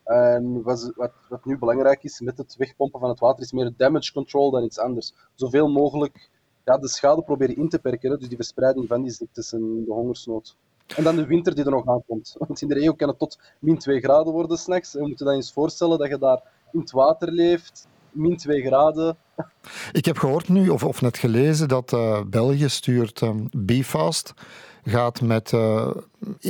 En 0.04 0.64
wat, 0.64 0.92
wat, 1.30 1.46
nu 1.46 1.58
belangrijk 1.58 2.04
is 2.04 2.20
met 2.20 2.38
het 2.38 2.56
wegpompen 2.56 3.00
van 3.00 3.10
het 3.10 3.20
water, 3.20 3.44
is 3.44 3.52
meer 3.52 3.74
damage 3.78 4.14
control 4.14 4.52
dan 4.52 4.64
iets 4.64 4.80
anders. 4.80 5.14
Zoveel 5.36 5.70
mogelijk 5.70 6.30
ja, 6.66 6.78
de 6.78 6.88
schade 6.88 7.24
proberen 7.24 7.56
in 7.56 7.70
te 7.70 7.80
perken, 7.80 8.20
dus 8.20 8.28
die 8.28 8.38
verspreiding 8.38 8.88
van 8.88 9.02
die 9.02 9.12
ziektes 9.12 9.54
en 9.54 9.84
de 9.86 9.92
hongersnood. 9.92 10.56
En 10.96 11.04
dan 11.04 11.16
de 11.16 11.26
winter 11.26 11.56
die 11.56 11.66
er 11.66 11.72
nog 11.72 11.88
aankomt. 11.88 12.36
Want 12.40 12.62
in 12.62 12.68
de 12.68 12.74
regio 12.74 12.94
kan 12.94 13.08
het 13.08 13.20
tot 13.20 13.40
min 13.60 13.78
2 13.78 14.00
graden 14.00 14.34
worden 14.34 14.58
s'nachts. 14.58 14.96
En 14.96 15.02
we 15.02 15.08
moeten 15.08 15.26
dan 15.26 15.36
eens 15.36 15.54
voorstellen 15.54 15.98
dat 15.98 16.10
je 16.10 16.18
daar 16.18 16.44
in 16.72 16.80
het 16.80 16.92
water 16.92 17.32
leeft, 17.32 17.88
min 18.12 18.38
2 18.38 18.62
graden. 18.62 19.18
Ik 19.92 20.06
heb 20.06 20.18
gehoord 20.18 20.50
nu, 20.50 20.70
of, 20.70 20.84
of 20.84 21.02
net 21.02 21.18
gelezen, 21.18 21.68
dat 21.68 21.94
uh, 21.94 22.22
België 22.28 22.70
stuurt 22.70 23.22
um, 23.22 23.48
gaat 24.84 25.22
met 25.22 25.52
uh, 25.52 25.88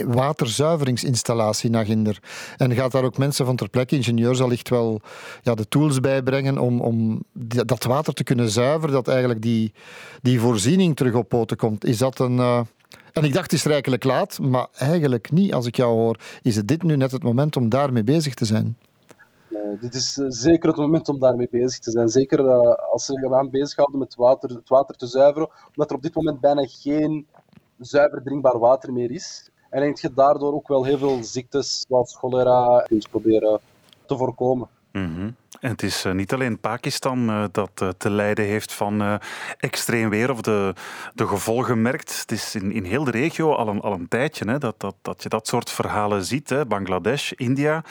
waterzuiveringsinstallatie 0.06 1.70
naar 1.70 1.86
Ginder. 1.86 2.20
En 2.58 2.74
gaat 2.74 2.92
daar 2.92 3.04
ook 3.04 3.18
mensen 3.18 3.46
van 3.46 3.56
ter 3.56 3.70
plekke, 3.70 3.96
ingenieurs 3.96 4.42
allicht 4.42 4.70
wel 4.70 5.02
ja, 5.42 5.56
de 5.56 5.68
tools 5.68 6.00
bij 6.00 6.24
brengen 6.24 6.58
om, 6.58 6.82
om 6.82 7.24
dat 7.66 7.84
water 7.84 8.14
te 8.14 8.24
kunnen 8.24 8.50
zuiveren, 8.50 8.94
dat 8.94 9.08
eigenlijk 9.08 9.42
die, 9.42 9.74
die 10.22 10.40
voorziening 10.40 10.96
terug 10.96 11.14
op 11.14 11.30
poten 11.30 11.58
komt. 11.58 11.86
Is 11.86 11.98
dat 11.98 12.20
een... 12.20 12.36
Uh, 12.36 12.60
en 13.14 13.24
ik 13.24 13.34
dacht, 13.34 13.52
het 13.52 13.60
is 13.60 13.66
rijkelijk 13.66 14.04
laat, 14.04 14.40
maar 14.40 14.68
eigenlijk 14.78 15.32
niet. 15.32 15.54
Als 15.54 15.66
ik 15.66 15.76
jou 15.76 15.94
hoor, 15.94 16.20
is 16.42 16.56
het 16.56 16.68
dit 16.68 16.84
nu 16.84 16.96
net 16.96 17.12
het 17.12 17.24
moment 17.24 17.56
om 17.56 17.70
daarmee 17.70 18.04
bezig 18.04 18.34
te 18.34 18.46
zijn? 18.46 18.78
Nee, 19.52 19.78
dit 19.80 19.94
is 19.94 20.18
uh, 20.18 20.26
zeker 20.30 20.70
het 20.70 20.78
moment 20.78 21.10
om 21.10 21.20
daarmee 21.20 21.48
bezig 21.52 21.80
te 21.80 21.92
zijn. 21.92 22.10
Zeker 22.10 22.40
uh, 22.40 22.76
als 22.92 23.06
ze 23.06 23.28
gaan 23.30 23.50
bezighouden 23.50 24.00
met 24.00 24.16
water, 24.16 24.50
het 24.50 24.70
water 24.70 24.96
te 24.96 25.08
zuiveren, 25.08 25.50
omdat 25.68 25.90
er 25.90 25.96
op 25.96 26.02
dit 26.02 26.16
moment 26.16 26.40
bijna 26.40 26.66
geen 26.66 27.28
zuiver 27.80 28.24
drinkbaar 28.24 28.60
water 28.60 28.94
meer 28.94 29.12
is. 29.12 29.50
En 29.70 29.82
denk 29.82 29.98
je 29.98 30.14
daardoor 30.14 30.54
ook 30.54 30.68
wel 30.68 30.84
heel 30.84 30.98
veel 30.98 31.24
ziektes, 31.24 31.86
zoals 31.88 32.16
cholera, 32.16 32.84
kunt 32.88 33.10
proberen 33.10 33.60
te 34.06 34.18
voorkomen. 34.18 34.68
-hmm. 34.92 35.36
En 35.60 35.70
het 35.70 35.84
is 35.84 36.06
uh, 36.06 36.14
niet 36.14 36.34
alleen 36.34 36.60
Pakistan 36.60 37.30
uh, 37.30 37.44
dat 37.52 37.72
uh, 37.84 37.90
te 37.98 38.10
lijden 38.10 38.46
heeft 38.46 38.74
van 38.74 39.20
extreem 39.58 40.10
weer 40.10 40.32
of 40.32 40.42
de, 40.42 40.74
de 41.14 41.28
gevolgen 41.28 41.82
merkt. 41.82 42.20
Het 42.20 42.32
is 42.32 42.56
in, 42.56 42.72
in 42.72 42.84
heel 42.84 43.04
de 43.04 43.12
regio 43.12 43.54
al 43.54 43.68
een, 43.68 43.82
al 43.82 43.94
een 43.94 44.08
tijdje 44.08 44.46
hè, 44.46 44.58
dat, 44.58 44.76
dat, 44.78 44.96
dat 45.02 45.24
je 45.24 45.30
dat 45.30 45.48
soort 45.48 45.70
verhalen 45.70 46.26
ziet. 46.26 46.50
Hè. 46.50 46.66
Bangladesh, 46.66 47.32
India. 47.32 47.84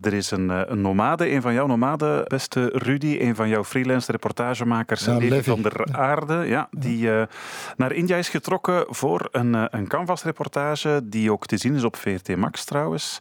Er 0.00 0.12
is 0.12 0.30
een, 0.30 0.48
een 0.48 0.80
nomade, 0.80 1.30
een 1.30 1.42
van 1.42 1.54
jouw 1.54 1.66
nomaden, 1.66 2.24
beste 2.24 2.70
Rudy, 2.72 3.18
een 3.20 3.34
van 3.34 3.48
jouw 3.48 3.64
freelance 3.64 4.12
reportagemakers, 4.12 5.04
ja, 5.04 5.16
Levi 5.16 5.42
van 5.42 5.62
der 5.62 5.86
Aarde, 5.92 6.34
ja, 6.34 6.68
die 6.70 7.10
naar 7.76 7.92
India 7.92 8.16
is 8.16 8.28
getrokken 8.28 8.84
voor 8.88 9.28
een, 9.30 9.76
een 9.76 9.88
canvasreportage 9.88 11.00
die 11.04 11.32
ook 11.32 11.46
te 11.46 11.56
zien 11.56 11.74
is 11.74 11.84
op 11.84 11.96
VRT 11.96 12.36
Max 12.36 12.64
trouwens. 12.64 13.18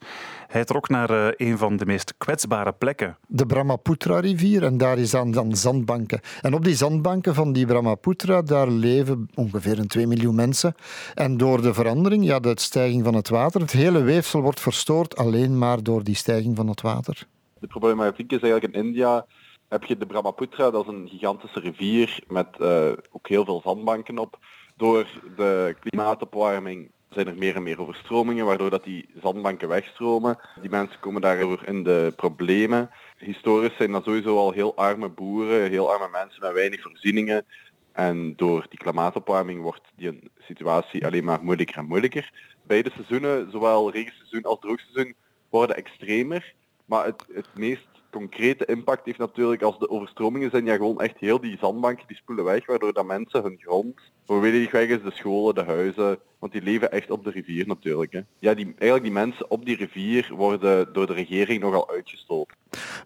Hij 0.48 0.64
trok 0.64 0.90
naar 0.90 1.34
een 1.38 1.58
van 1.58 1.78
de 1.78 1.86
meest 1.86 2.14
kwetsbare 2.18 2.72
plekken. 2.72 3.18
De 3.28 3.46
Brahmaputra-rivier 3.74 4.64
en 4.64 4.78
daar 4.78 4.98
is 4.98 5.12
dan, 5.12 5.32
dan 5.32 5.56
zandbanken. 5.56 6.20
En 6.42 6.54
op 6.54 6.64
die 6.64 6.76
zandbanken 6.76 7.36
van 7.36 7.54
die 7.54 7.66
Brahmaputra, 7.66 8.42
daar 8.42 8.68
leven 8.68 9.30
ongeveer 9.36 9.80
een 9.80 9.88
2 9.88 10.08
miljoen 10.08 10.36
mensen. 10.36 10.76
En 11.14 11.38
door 11.38 11.62
de 11.62 11.74
verandering, 11.74 12.26
ja, 12.26 12.40
de 12.40 12.54
stijging 12.56 13.04
van 13.04 13.14
het 13.14 13.30
water, 13.30 13.62
het 13.62 13.72
hele 13.72 14.02
weefsel 14.02 14.42
wordt 14.42 14.60
verstoord 14.60 15.16
alleen 15.16 15.58
maar 15.58 15.84
door 15.84 16.04
die 16.04 16.16
stijging 16.16 16.56
van 16.56 16.68
het 16.68 16.82
water. 16.82 17.28
De 17.60 17.68
problematiek 17.68 18.32
is 18.32 18.42
eigenlijk 18.42 18.74
in 18.74 18.84
India 18.84 19.26
heb 19.70 19.84
je 19.84 19.98
de 19.98 20.06
Brahmaputra, 20.06 20.72
dat 20.72 20.88
is 20.88 20.94
een 20.94 21.08
gigantische 21.10 21.60
rivier 21.60 22.20
met 22.28 22.48
uh, 22.60 22.92
ook 23.12 23.28
heel 23.28 23.46
veel 23.46 23.62
zandbanken 23.64 24.18
op. 24.18 24.40
Door 24.78 25.08
de 25.36 25.76
klimaatopwarming 25.80 26.92
zijn 27.14 27.28
er 27.28 27.38
meer 27.38 27.56
en 27.56 27.64
meer 27.64 27.82
overstromingen, 27.82 28.46
waardoor 28.46 28.70
dat 28.70 28.84
die 28.84 29.10
zandbanken 29.22 29.68
wegstromen. 29.68 30.40
Die 30.62 30.70
mensen 30.70 31.00
komen 31.00 31.22
daardoor 31.22 31.62
in 31.66 31.84
de 31.84 32.14
problemen. 32.16 32.90
Historisch 33.18 33.76
zijn 33.78 33.92
dat 33.92 34.04
sowieso 34.04 34.38
al 34.38 34.52
heel 34.52 34.76
arme 34.76 35.10
boeren, 35.10 35.70
heel 35.70 35.92
arme 35.92 36.08
mensen 36.12 36.42
met 36.42 36.54
weinig 36.54 36.82
voorzieningen. 36.82 37.46
En 37.92 38.34
door 38.36 38.66
die 38.70 38.80
klimaatopwarming 38.80 39.62
wordt 39.62 39.92
die 39.96 40.32
situatie 40.40 41.06
alleen 41.06 41.24
maar 41.24 41.44
moeilijker 41.44 41.78
en 41.78 41.86
moeilijker. 41.86 42.32
Beide 42.64 42.92
seizoenen, 42.94 43.52
zowel 43.52 43.92
regenseizoen 43.92 44.44
als 44.44 44.60
droogseizoen, 44.60 45.16
worden 45.50 45.76
extremer. 45.76 46.54
Maar 46.86 47.06
het, 47.06 47.26
het 47.34 47.48
meest 47.54 47.88
concrete 48.12 48.66
impact 48.66 49.06
heeft 49.06 49.18
natuurlijk 49.18 49.62
als 49.62 49.80
de 49.80 49.90
overstromingen 49.90 50.50
zijn 50.50 50.66
ja 50.66 50.76
gewoon 50.76 51.02
echt 51.02 51.20
heel 51.20 51.42
die 51.42 51.58
zandbanken 51.58 52.08
die 52.08 52.18
spoelen 52.18 52.46
weg, 52.46 52.66
waardoor 52.66 52.94
dat 52.94 53.06
mensen 53.06 53.44
hun 53.44 53.60
grond 53.62 54.00
volledig 54.26 54.72
weg 54.72 54.88
is, 54.88 55.02
de 55.04 55.12
scholen, 55.12 55.56
de 55.56 55.64
huizen, 55.64 56.20
want 56.40 56.52
die 56.52 56.62
leven 56.62 56.92
echt 56.92 57.12
op 57.12 57.24
de 57.24 57.30
rivier 57.30 57.68
natuurlijk. 57.68 58.12
Hè. 58.12 58.22
Ja, 58.40 58.54
die, 58.54 58.66
eigenlijk 58.66 59.04
die 59.04 59.12
mensen 59.12 59.52
op 59.52 59.66
die 59.66 59.76
rivier 59.76 60.32
worden 60.36 60.94
door 60.94 61.08
de 61.08 61.14
regering 61.14 61.62
nogal 61.62 61.90
uitgestoten. 61.90 62.58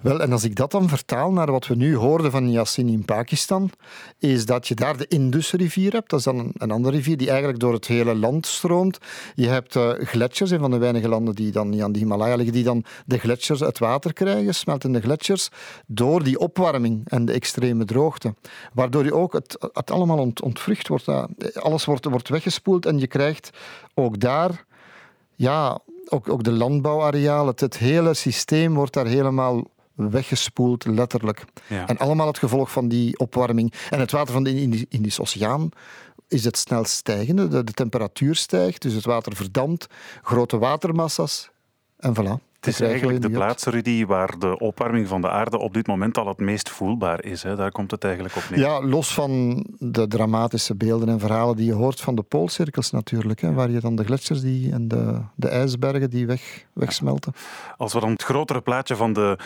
Wel, 0.01 0.21
en 0.21 0.31
als 0.31 0.43
ik 0.43 0.55
dat 0.55 0.71
dan 0.71 0.89
vertaal 0.89 1.31
naar 1.31 1.51
wat 1.51 1.67
we 1.67 1.75
nu 1.75 1.95
hoorden 1.95 2.31
van 2.31 2.51
Yassin 2.51 2.87
in 2.87 3.05
Pakistan, 3.05 3.69
is 4.19 4.45
dat 4.45 4.67
je 4.67 4.75
daar 4.75 4.97
de 4.97 5.07
Indusrivier 5.07 5.91
hebt. 5.91 6.09
Dat 6.09 6.19
is 6.19 6.25
dan 6.25 6.51
een, 6.57 6.71
andere 6.71 6.95
rivier 6.95 7.17
die 7.17 7.29
eigenlijk 7.29 7.59
door 7.59 7.73
het 7.73 7.87
hele 7.87 8.15
land 8.15 8.45
stroomt. 8.45 8.97
Je 9.35 9.47
hebt 9.47 9.75
uh, 9.75 9.89
gletsjers, 9.89 10.51
een 10.51 10.59
van 10.59 10.71
de 10.71 10.77
weinige 10.77 11.07
landen 11.07 11.35
die 11.35 11.51
dan 11.51 11.69
niet 11.69 11.81
aan 11.81 11.91
de 11.91 11.99
Himalaya 11.99 12.35
liggen, 12.35 12.53
die 12.53 12.63
dan 12.63 12.83
de 13.05 13.17
gletsjers 13.17 13.59
het 13.59 13.79
water 13.79 14.13
krijgen, 14.13 14.55
smeltende 14.55 15.01
gletsjers, 15.01 15.49
door 15.85 16.23
die 16.23 16.39
opwarming 16.39 17.09
en 17.09 17.25
de 17.25 17.33
extreme 17.33 17.85
droogte. 17.85 18.35
Waardoor 18.73 19.03
je 19.03 19.13
ook 19.13 19.33
het, 19.33 19.69
het 19.73 19.91
allemaal 19.91 20.19
ont, 20.19 20.41
ontvlucht 20.41 20.87
wordt. 20.87 21.06
Alles 21.53 21.85
wordt, 21.85 22.05
wordt 22.05 22.29
weggespoeld 22.29 22.85
en 22.85 22.99
je 22.99 23.07
krijgt 23.07 23.49
ook 23.93 24.19
daar 24.19 24.65
ja, 25.35 25.79
ook, 26.09 26.29
ook 26.29 26.43
de 26.43 26.51
landbouwarealen, 26.51 27.47
het, 27.47 27.59
het 27.59 27.77
hele 27.77 28.13
systeem 28.13 28.73
wordt 28.73 28.93
daar 28.93 29.05
helemaal 29.05 29.63
weggespoeld, 29.93 30.85
letterlijk. 30.85 31.45
En 31.67 31.97
allemaal 31.97 32.27
het 32.27 32.37
gevolg 32.37 32.71
van 32.71 32.87
die 32.87 33.19
opwarming. 33.19 33.73
En 33.89 33.99
het 33.99 34.11
water 34.11 34.33
van 34.33 34.43
de 34.43 34.85
Indische 34.89 35.21
Oceaan 35.21 35.69
is 36.27 36.43
het 36.43 36.57
snel 36.57 36.85
stijgende. 36.85 37.47
De, 37.47 37.63
de 37.63 37.71
temperatuur 37.71 38.35
stijgt, 38.35 38.81
dus 38.81 38.93
het 38.93 39.05
water 39.05 39.35
verdampt. 39.35 39.87
Grote 40.21 40.57
watermassa's. 40.57 41.49
En 41.97 42.15
voilà. 42.15 42.46
Het 42.59 42.67
is 42.67 42.79
eigenlijk 42.79 43.21
de 43.21 43.29
plaats, 43.29 43.65
Rudy, 43.65 44.05
waar 44.05 44.39
de 44.39 44.59
opwarming 44.59 45.07
van 45.07 45.21
de 45.21 45.29
aarde 45.29 45.57
op 45.57 45.73
dit 45.73 45.87
moment 45.87 46.17
al 46.17 46.27
het 46.27 46.39
meest 46.39 46.69
voelbaar 46.69 47.23
is. 47.23 47.43
Hè? 47.43 47.55
Daar 47.55 47.71
komt 47.71 47.91
het 47.91 48.03
eigenlijk 48.03 48.35
op 48.35 48.43
neer. 48.49 48.59
Ja, 48.59 48.81
los 48.81 49.13
van 49.13 49.65
de 49.79 50.07
dramatische 50.07 50.75
beelden 50.75 51.09
en 51.09 51.19
verhalen 51.19 51.55
die 51.55 51.65
je 51.65 51.73
hoort 51.73 52.01
van 52.01 52.15
de 52.15 52.21
poolcirkels 52.21 52.91
natuurlijk. 52.91 53.41
Hè? 53.41 53.53
Waar 53.53 53.69
je 53.69 53.79
dan 53.79 53.95
de 53.95 54.03
gletsjers 54.03 54.41
die, 54.41 54.71
en 54.71 54.87
de, 54.87 55.21
de 55.35 55.47
ijsbergen 55.47 56.09
die 56.09 56.25
weg, 56.25 56.65
wegsmelten. 56.73 57.33
Als 57.77 57.93
we 57.93 57.99
dan 57.99 58.11
het 58.11 58.23
grotere 58.23 58.61
plaatje 58.61 58.95
van 58.95 59.13
de 59.13 59.37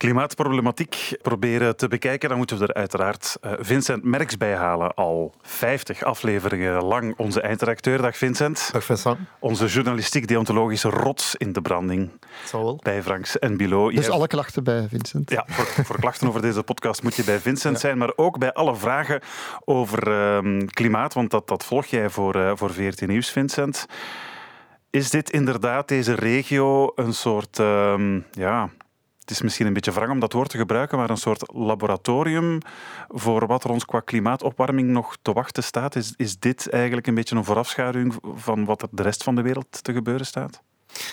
klimaatproblematiek 0.00 1.18
proberen 1.22 1.76
te 1.76 1.88
bekijken, 1.88 2.28
dan 2.28 2.38
moeten 2.38 2.58
we 2.58 2.66
er 2.66 2.74
uiteraard 2.74 3.36
eh, 3.40 3.52
Vincent 3.58 4.04
Merks 4.04 4.36
bij 4.36 4.54
halen. 4.54 4.94
Al 4.94 5.34
50 5.42 6.02
afleveringen 6.02 6.84
lang 6.84 7.14
onze 7.16 7.40
eindredacteur. 7.40 8.02
Dag 8.02 8.16
Vincent. 8.16 8.68
Dag 8.72 8.84
Vincent. 8.84 9.18
Onze 9.38 9.66
journalistiek-deontologische 9.66 10.88
rots 10.88 11.36
in 11.36 11.52
de 11.52 11.60
branding. 11.60 12.10
wel. 12.52 12.80
Bij 12.82 13.02
Franks 13.02 13.38
en 13.38 13.56
Bilo. 13.56 13.90
Dus 13.90 14.08
alle 14.08 14.26
klachten 14.26 14.64
bij 14.64 14.86
Vincent? 14.88 15.30
Ja, 15.30 15.44
voor, 15.48 15.84
voor, 15.84 16.00
klachten 16.00 16.28
over 16.28 16.42
deze 16.42 16.62
podcast 16.62 17.02
moet 17.02 17.14
je 17.14 17.24
bij 17.24 17.38
Vincent 17.38 17.80
zijn, 17.80 17.98
maar 17.98 18.12
ook 18.16 18.38
bij 18.38 18.52
alle 18.52 18.76
vragen 18.76 19.20
over 19.64 20.08
uh, 20.08 20.66
klimaat, 20.66 21.14
want 21.14 21.30
dat, 21.30 21.48
dat 21.48 21.64
volg 21.64 21.86
jij 21.86 22.10
voor, 22.10 22.36
uh, 22.36 22.52
voor 22.54 22.72
VRT 22.72 23.06
Nieuws, 23.06 23.30
Vincent. 23.30 23.86
Is 24.90 25.10
dit 25.10 25.30
inderdaad, 25.30 25.88
deze 25.88 26.14
regio, 26.14 26.92
een 26.94 27.14
soort 27.14 27.58
uh, 27.58 27.94
ja, 28.30 28.70
het 29.20 29.30
is 29.30 29.42
misschien 29.42 29.66
een 29.66 29.72
beetje 29.72 29.92
wrang 29.92 30.10
om 30.10 30.20
dat 30.20 30.32
woord 30.32 30.50
te 30.50 30.58
gebruiken, 30.58 30.98
maar 30.98 31.10
een 31.10 31.16
soort 31.16 31.52
laboratorium 31.52 32.58
voor 33.08 33.46
wat 33.46 33.64
er 33.64 33.70
ons 33.70 33.84
qua 33.84 34.00
klimaatopwarming 34.00 34.88
nog 34.88 35.16
te 35.22 35.32
wachten 35.32 35.62
staat. 35.62 35.96
Is, 35.96 36.14
is 36.16 36.38
dit 36.38 36.68
eigenlijk 36.68 37.06
een 37.06 37.14
beetje 37.14 37.36
een 37.36 37.44
voorafschaduwing 37.44 38.14
van 38.34 38.64
wat 38.64 38.82
er 38.82 38.88
de 38.90 39.02
rest 39.02 39.22
van 39.22 39.34
de 39.34 39.42
wereld 39.42 39.82
te 39.82 39.92
gebeuren 39.92 40.26
staat? 40.26 40.62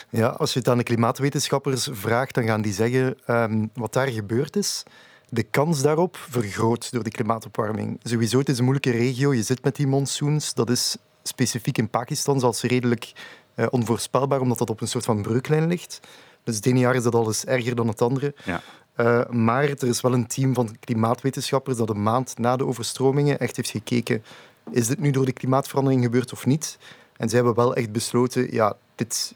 Ja, 0.10 0.28
als 0.28 0.54
je 0.54 0.60
het 0.60 0.68
aan 0.68 0.78
de 0.78 0.84
klimaatwetenschappers 0.84 1.90
vraagt, 1.92 2.34
dan 2.34 2.44
gaan 2.44 2.62
die 2.62 2.74
zeggen 2.74 3.18
um, 3.28 3.70
wat 3.74 3.94
daar 3.94 4.08
gebeurd 4.08 4.56
is. 4.56 4.84
De 5.30 5.44
kans 5.44 5.82
daarop 5.82 6.18
vergroot 6.30 6.92
door 6.92 7.04
de 7.04 7.12
klimaatopwarming. 7.12 8.00
Sowieso, 8.04 8.40
het 8.40 8.50
is 8.50 8.58
een 8.58 8.64
moeilijke 8.64 8.92
regio. 8.92 9.34
Je 9.34 9.44
zit 9.44 9.64
met 9.64 9.76
die 9.76 9.88
monsoons. 9.88 10.54
Dat 10.54 10.70
is 10.70 10.98
specifiek 11.24 11.78
in 11.78 11.90
Pakistan 11.90 12.40
zelfs 12.40 12.62
redelijk 12.62 13.12
uh, 13.56 13.66
onvoorspelbaar, 13.70 14.42
omdat 14.42 14.58
dat 14.58 14.70
op 14.70 14.82
een 14.82 14.88
soort 14.88 15.06
van 15.06 15.22
breuklijn 15.22 15.68
ligt. 15.68 16.00
Dus 16.48 16.56
het 16.56 16.66
ene 16.66 16.80
jaar 16.80 16.96
is 16.96 17.04
dat 17.04 17.16
alles 17.16 17.46
erger 17.46 17.76
dan 17.76 17.88
het 17.88 18.02
andere. 18.02 18.34
Ja. 18.44 18.62
Uh, 18.98 19.30
maar 19.30 19.64
er 19.64 19.88
is 19.88 20.02
wel 20.02 20.14
een 20.14 20.28
team 20.28 20.54
van 20.54 20.76
klimaatwetenschappers 20.80 21.78
dat 21.78 21.90
een 21.90 22.04
maand 22.04 22.38
na 22.38 22.56
de 22.56 22.66
overstromingen 22.66 23.40
echt 23.40 23.56
heeft 23.56 23.70
gekeken 23.70 24.24
is 24.72 24.88
dit 24.88 25.00
nu 25.00 25.12
door 25.12 25.26
de 25.26 25.32
klimaatverandering 25.32 26.04
gebeurd 26.04 26.34
of 26.34 26.46
niet? 26.46 26.78
En 27.18 27.30
zij 27.30 27.38
hebben 27.38 27.56
wel 27.56 27.76
echt 27.76 27.92
besloten, 27.92 28.54
ja, 28.54 28.76
dit 28.96 29.36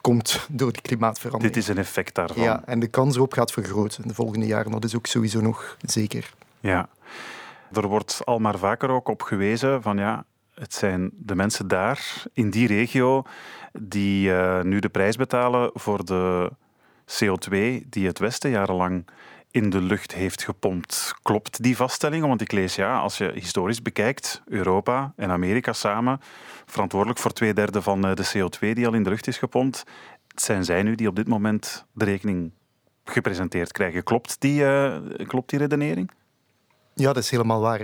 komt 0.00 0.46
door 0.50 0.72
de 0.72 0.80
klimaatverandering. 0.80 1.54
Dit 1.54 1.62
is 1.62 1.68
een 1.68 1.78
effect 1.78 2.14
daarvan. 2.14 2.42
Ja, 2.42 2.62
en 2.66 2.80
de 2.80 2.86
kans 2.86 3.16
erop 3.16 3.32
gaat 3.32 3.52
vergroten 3.52 4.08
de 4.08 4.14
volgende 4.14 4.46
jaren. 4.46 4.70
Dat 4.70 4.84
is 4.84 4.96
ook 4.96 5.06
sowieso 5.06 5.40
nog 5.40 5.76
zeker. 5.80 6.34
Ja. 6.60 6.88
Er 7.72 7.86
wordt 7.86 8.20
al 8.24 8.38
maar 8.38 8.58
vaker 8.58 8.88
ook 8.88 9.08
op 9.08 9.22
gewezen 9.22 9.82
van 9.82 9.96
ja, 9.96 10.24
het 10.54 10.74
zijn 10.74 11.10
de 11.14 11.34
mensen 11.34 11.68
daar, 11.68 12.22
in 12.32 12.50
die 12.50 12.66
regio, 12.66 13.22
die 13.72 14.28
uh, 14.28 14.62
nu 14.62 14.78
de 14.78 14.88
prijs 14.88 15.16
betalen 15.16 15.70
voor 15.74 16.04
de 16.04 16.52
CO2 17.06 17.88
die 17.88 18.06
het 18.06 18.18
Westen 18.18 18.50
jarenlang 18.50 19.06
in 19.50 19.70
de 19.70 19.80
lucht 19.80 20.14
heeft 20.14 20.44
gepompt. 20.44 21.14
Klopt 21.22 21.62
die 21.62 21.76
vaststelling? 21.76 22.26
Want 22.26 22.40
ik 22.40 22.52
lees 22.52 22.74
ja, 22.74 22.98
als 22.98 23.18
je 23.18 23.30
historisch 23.34 23.82
bekijkt, 23.82 24.42
Europa 24.46 25.12
en 25.16 25.30
Amerika 25.30 25.72
samen, 25.72 26.20
verantwoordelijk 26.66 27.18
voor 27.18 27.32
twee 27.32 27.54
derde 27.54 27.82
van 27.82 28.06
eh, 28.06 28.14
de 28.14 28.26
CO2 28.36 28.72
die 28.72 28.86
al 28.86 28.94
in 28.94 29.02
de 29.02 29.10
lucht 29.10 29.26
is 29.26 29.38
gepompt. 29.38 29.84
Het 30.28 30.42
zijn 30.42 30.64
zij 30.64 30.82
nu 30.82 30.94
die 30.94 31.08
op 31.08 31.16
dit 31.16 31.28
moment 31.28 31.86
de 31.92 32.04
rekening 32.04 32.52
gepresenteerd 33.04 33.72
krijgen. 33.72 34.02
Klopt 34.02 34.36
die, 34.38 34.62
uh, 34.62 34.96
klopt 35.26 35.50
die 35.50 35.58
redenering? 35.58 36.10
Ja, 36.94 37.12
dat 37.12 37.22
is 37.22 37.30
helemaal 37.30 37.60
waar. 37.60 37.80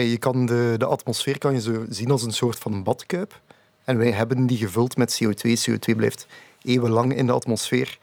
Je 0.00 0.18
kan 0.18 0.46
de, 0.46 0.74
de 0.78 0.86
atmosfeer 0.86 1.38
kan 1.38 1.52
je 1.52 1.60
zo 1.60 1.84
zien 1.88 2.10
als 2.10 2.22
een 2.22 2.32
soort 2.32 2.58
van 2.58 2.82
badkuip. 2.82 3.40
En 3.84 3.98
wij 3.98 4.10
hebben 4.10 4.46
die 4.46 4.58
gevuld 4.58 4.96
met 4.96 5.22
CO2. 5.22 5.70
CO2 5.70 5.96
blijft 5.96 6.26
eeuwenlang 6.62 7.16
in 7.16 7.26
de 7.26 7.32
atmosfeer. 7.32 7.98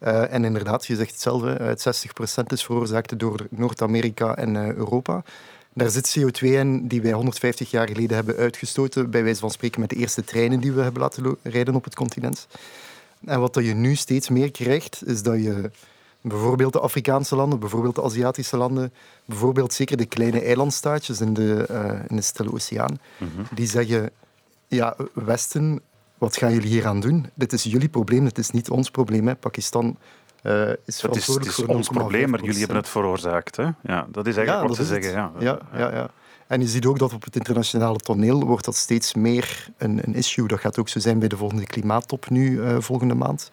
Uh, 0.00 0.32
en 0.32 0.44
inderdaad, 0.44 0.86
je 0.86 0.96
zegt 0.96 1.10
hetzelfde, 1.10 1.50
het 1.50 2.06
60% 2.42 2.42
is 2.46 2.64
veroorzaakt 2.64 3.18
door 3.18 3.46
Noord-Amerika 3.50 4.36
en 4.36 4.54
uh, 4.54 4.72
Europa. 4.72 5.22
Daar 5.72 5.90
zit 5.90 6.18
CO2 6.18 6.40
in 6.40 6.88
die 6.88 7.02
wij 7.02 7.12
150 7.12 7.70
jaar 7.70 7.88
geleden 7.88 8.16
hebben 8.16 8.36
uitgestoten, 8.36 9.10
bij 9.10 9.22
wijze 9.22 9.40
van 9.40 9.50
spreken 9.50 9.80
met 9.80 9.90
de 9.90 9.96
eerste 9.96 10.24
treinen 10.24 10.60
die 10.60 10.72
we 10.72 10.82
hebben 10.82 11.02
laten 11.02 11.36
rijden 11.42 11.74
op 11.74 11.84
het 11.84 11.94
continent. 11.94 12.46
En 13.24 13.40
wat 13.40 13.54
je 13.54 13.74
nu 13.74 13.94
steeds 13.94 14.28
meer 14.28 14.50
krijgt, 14.50 15.02
is 15.06 15.22
dat 15.22 15.42
je 15.42 15.70
bijvoorbeeld 16.20 16.72
de 16.72 16.80
Afrikaanse 16.80 17.36
landen, 17.36 17.58
bijvoorbeeld 17.58 17.94
de 17.94 18.02
Aziatische 18.02 18.56
landen, 18.56 18.92
bijvoorbeeld 19.24 19.72
zeker 19.72 19.96
de 19.96 20.06
kleine 20.06 20.40
eilandstaatjes 20.40 21.20
in 21.20 21.34
de, 21.34 21.68
uh, 21.70 22.00
in 22.08 22.16
de 22.16 22.22
Stille 22.22 22.52
Oceaan, 22.52 22.98
mm 23.18 23.30
-hmm. 23.34 23.44
die 23.54 23.66
zeggen, 23.66 24.10
ja, 24.66 24.96
Westen, 25.12 25.80
wat 26.18 26.36
gaan 26.36 26.52
jullie 26.52 26.68
hier 26.68 26.86
aan 26.86 27.00
doen? 27.00 27.30
Dit 27.34 27.52
is 27.52 27.62
jullie 27.62 27.88
probleem, 27.88 28.24
het 28.24 28.38
is 28.38 28.50
niet 28.50 28.70
ons 28.70 28.90
probleem. 28.90 29.26
Hè. 29.26 29.36
Pakistan 29.36 29.96
uh, 30.42 30.68
is 30.84 31.02
het 31.02 31.16
is, 31.16 31.26
het 31.26 31.46
is 31.46 31.64
ons 31.64 31.88
probleem, 31.88 32.30
maar 32.30 32.40
jullie 32.40 32.58
hebben 32.58 32.76
het 32.76 32.88
veroorzaakt. 32.88 33.56
Hè? 33.56 33.68
Ja, 33.82 34.06
dat 34.10 34.26
is 34.26 34.36
eigenlijk 34.36 34.62
ja, 34.62 34.66
wat 34.66 34.76
ze 34.76 34.84
zeggen. 34.84 35.12
Ja. 35.12 35.32
Ja, 35.38 35.58
ja, 35.72 35.92
ja. 35.92 36.10
En 36.46 36.60
je 36.60 36.66
ziet 36.66 36.86
ook 36.86 36.98
dat 36.98 37.12
op 37.12 37.24
het 37.24 37.36
internationale 37.36 37.98
toneel 37.98 38.44
wordt 38.44 38.64
dat 38.64 38.76
steeds 38.76 39.14
meer 39.14 39.68
een, 39.76 40.00
een 40.04 40.14
issue. 40.14 40.48
Dat 40.48 40.60
gaat 40.60 40.78
ook 40.78 40.88
zo 40.88 40.98
zijn 40.98 41.18
bij 41.18 41.28
de 41.28 41.36
volgende 41.36 41.66
klimaattop 41.66 42.30
nu 42.30 42.50
uh, 42.50 42.76
volgende 42.78 43.14
maand. 43.14 43.50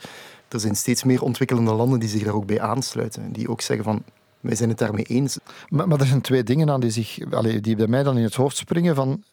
Er 0.55 0.61
zijn 0.61 0.75
steeds 0.75 1.03
meer 1.03 1.21
ontwikkelende 1.21 1.73
landen 1.73 1.99
die 1.99 2.09
zich 2.09 2.23
daar 2.23 2.33
ook 2.33 2.45
bij 2.45 2.61
aansluiten. 2.61 3.31
Die 3.31 3.49
ook 3.49 3.61
zeggen 3.61 3.85
van, 3.85 4.03
wij 4.39 4.55
zijn 4.55 4.69
het 4.69 4.77
daarmee 4.77 5.03
eens. 5.03 5.37
Maar, 5.69 5.87
maar 5.87 5.99
er 5.99 6.05
zijn 6.05 6.21
twee 6.21 6.43
dingen 6.43 6.69
aan 6.69 6.79
die, 6.79 6.89
zich, 6.89 7.17
die 7.61 7.75
bij 7.75 7.87
mij 7.87 8.03
dan 8.03 8.17
in 8.17 8.23
het 8.23 8.35
hoofd 8.35 8.57
springen. 8.57 8.95
Van, 8.95 9.23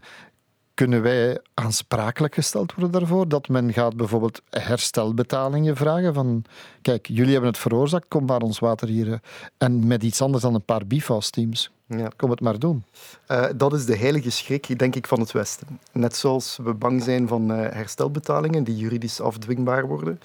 kunnen 0.75 1.03
wij 1.03 1.41
aansprakelijk 1.55 2.35
gesteld 2.35 2.75
worden 2.75 3.01
daarvoor? 3.01 3.29
Dat 3.29 3.49
men 3.49 3.73
gaat 3.73 3.97
bijvoorbeeld 3.97 4.43
herstelbetalingen 4.51 5.77
vragen 5.77 6.15
van 6.15 6.45
kijk, 6.83 7.07
jullie 7.07 7.33
hebben 7.33 7.51
het 7.51 7.59
veroorzaakt, 7.59 8.09
kom 8.09 8.25
maar 8.25 8.41
ons 8.41 8.59
water 8.59 8.89
hier. 8.89 9.21
En 9.59 9.87
met 9.87 10.03
iets 10.03 10.23
anders 10.23 10.43
dan 10.43 10.55
een 10.55 10.65
paar 10.65 10.87
BIFAS-teams. 10.87 11.71
Ja. 11.87 12.09
Kom 12.17 12.31
het 12.31 12.41
maar 12.41 12.59
doen. 12.59 12.85
Uh, 13.29 13.45
dat 13.57 13.73
is 13.73 13.85
de 13.85 13.97
heilige 13.97 14.31
schrik, 14.31 14.79
denk 14.79 14.97
ik, 14.97 15.07
van 15.07 15.21
het 15.21 15.33
Westen. 15.33 15.81
Net 15.93 16.17
zoals 16.17 16.59
we 16.63 16.75
bang 16.75 17.03
zijn 17.03 17.29
van 17.29 17.51
uh, 17.51 17.57
herstelbetalingen 17.71 18.65
die 18.65 18.77
juridisch 18.77 19.21
afdwingbaar 19.21 19.87
worden. 19.87 20.21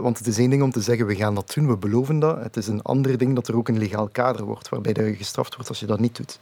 Want 0.00 0.18
het 0.18 0.26
is 0.26 0.38
één 0.38 0.50
ding 0.50 0.62
om 0.62 0.70
te 0.70 0.80
zeggen, 0.80 1.06
we 1.06 1.16
gaan 1.16 1.34
dat 1.34 1.52
doen, 1.54 1.68
we 1.68 1.76
beloven 1.76 2.18
dat. 2.18 2.42
Het 2.42 2.56
is 2.56 2.66
een 2.66 2.82
ander 2.82 3.18
ding 3.18 3.34
dat 3.34 3.48
er 3.48 3.56
ook 3.56 3.68
een 3.68 3.78
legaal 3.78 4.08
kader 4.08 4.44
wordt, 4.44 4.68
waarbij 4.68 5.04
je 5.04 5.14
gestraft 5.14 5.54
wordt 5.54 5.68
als 5.68 5.80
je 5.80 5.86
dat 5.86 6.00
niet 6.00 6.16
doet. 6.16 6.38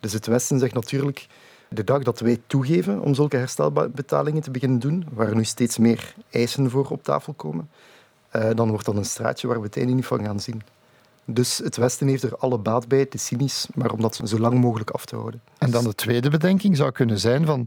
Dus 0.00 0.12
het 0.12 0.26
Westen 0.26 0.58
zegt 0.58 0.74
natuurlijk, 0.74 1.26
de 1.68 1.84
dag 1.84 2.02
dat 2.02 2.20
wij 2.20 2.40
toegeven 2.46 3.00
om 3.00 3.14
zulke 3.14 3.36
herstelbetalingen 3.36 4.42
te 4.42 4.50
beginnen 4.50 4.78
doen, 4.78 5.06
waar 5.12 5.34
nu 5.34 5.44
steeds 5.44 5.78
meer 5.78 6.14
eisen 6.30 6.70
voor 6.70 6.88
op 6.88 7.02
tafel 7.02 7.32
komen, 7.32 7.70
uh, 8.36 8.50
dan 8.54 8.68
wordt 8.68 8.84
dat 8.84 8.96
een 8.96 9.04
straatje 9.04 9.46
waar 9.46 9.60
we 9.60 9.66
het 9.66 9.76
einde 9.76 9.92
niet 9.92 10.06
van 10.06 10.24
gaan 10.24 10.40
zien. 10.40 10.62
Dus 11.24 11.58
het 11.58 11.76
Westen 11.76 12.08
heeft 12.08 12.22
er 12.22 12.36
alle 12.36 12.58
baat 12.58 12.88
bij, 12.88 12.98
het 12.98 13.14
is 13.14 13.26
cynisch, 13.26 13.66
maar 13.74 13.92
om 13.92 14.00
dat 14.00 14.20
zo 14.24 14.38
lang 14.38 14.60
mogelijk 14.60 14.90
af 14.90 15.04
te 15.04 15.16
houden. 15.16 15.42
En 15.58 15.70
dan 15.70 15.84
de 15.84 15.94
tweede 15.94 16.30
bedenking 16.30 16.76
zou 16.76 16.90
kunnen 16.90 17.18
zijn 17.18 17.46
van, 17.46 17.66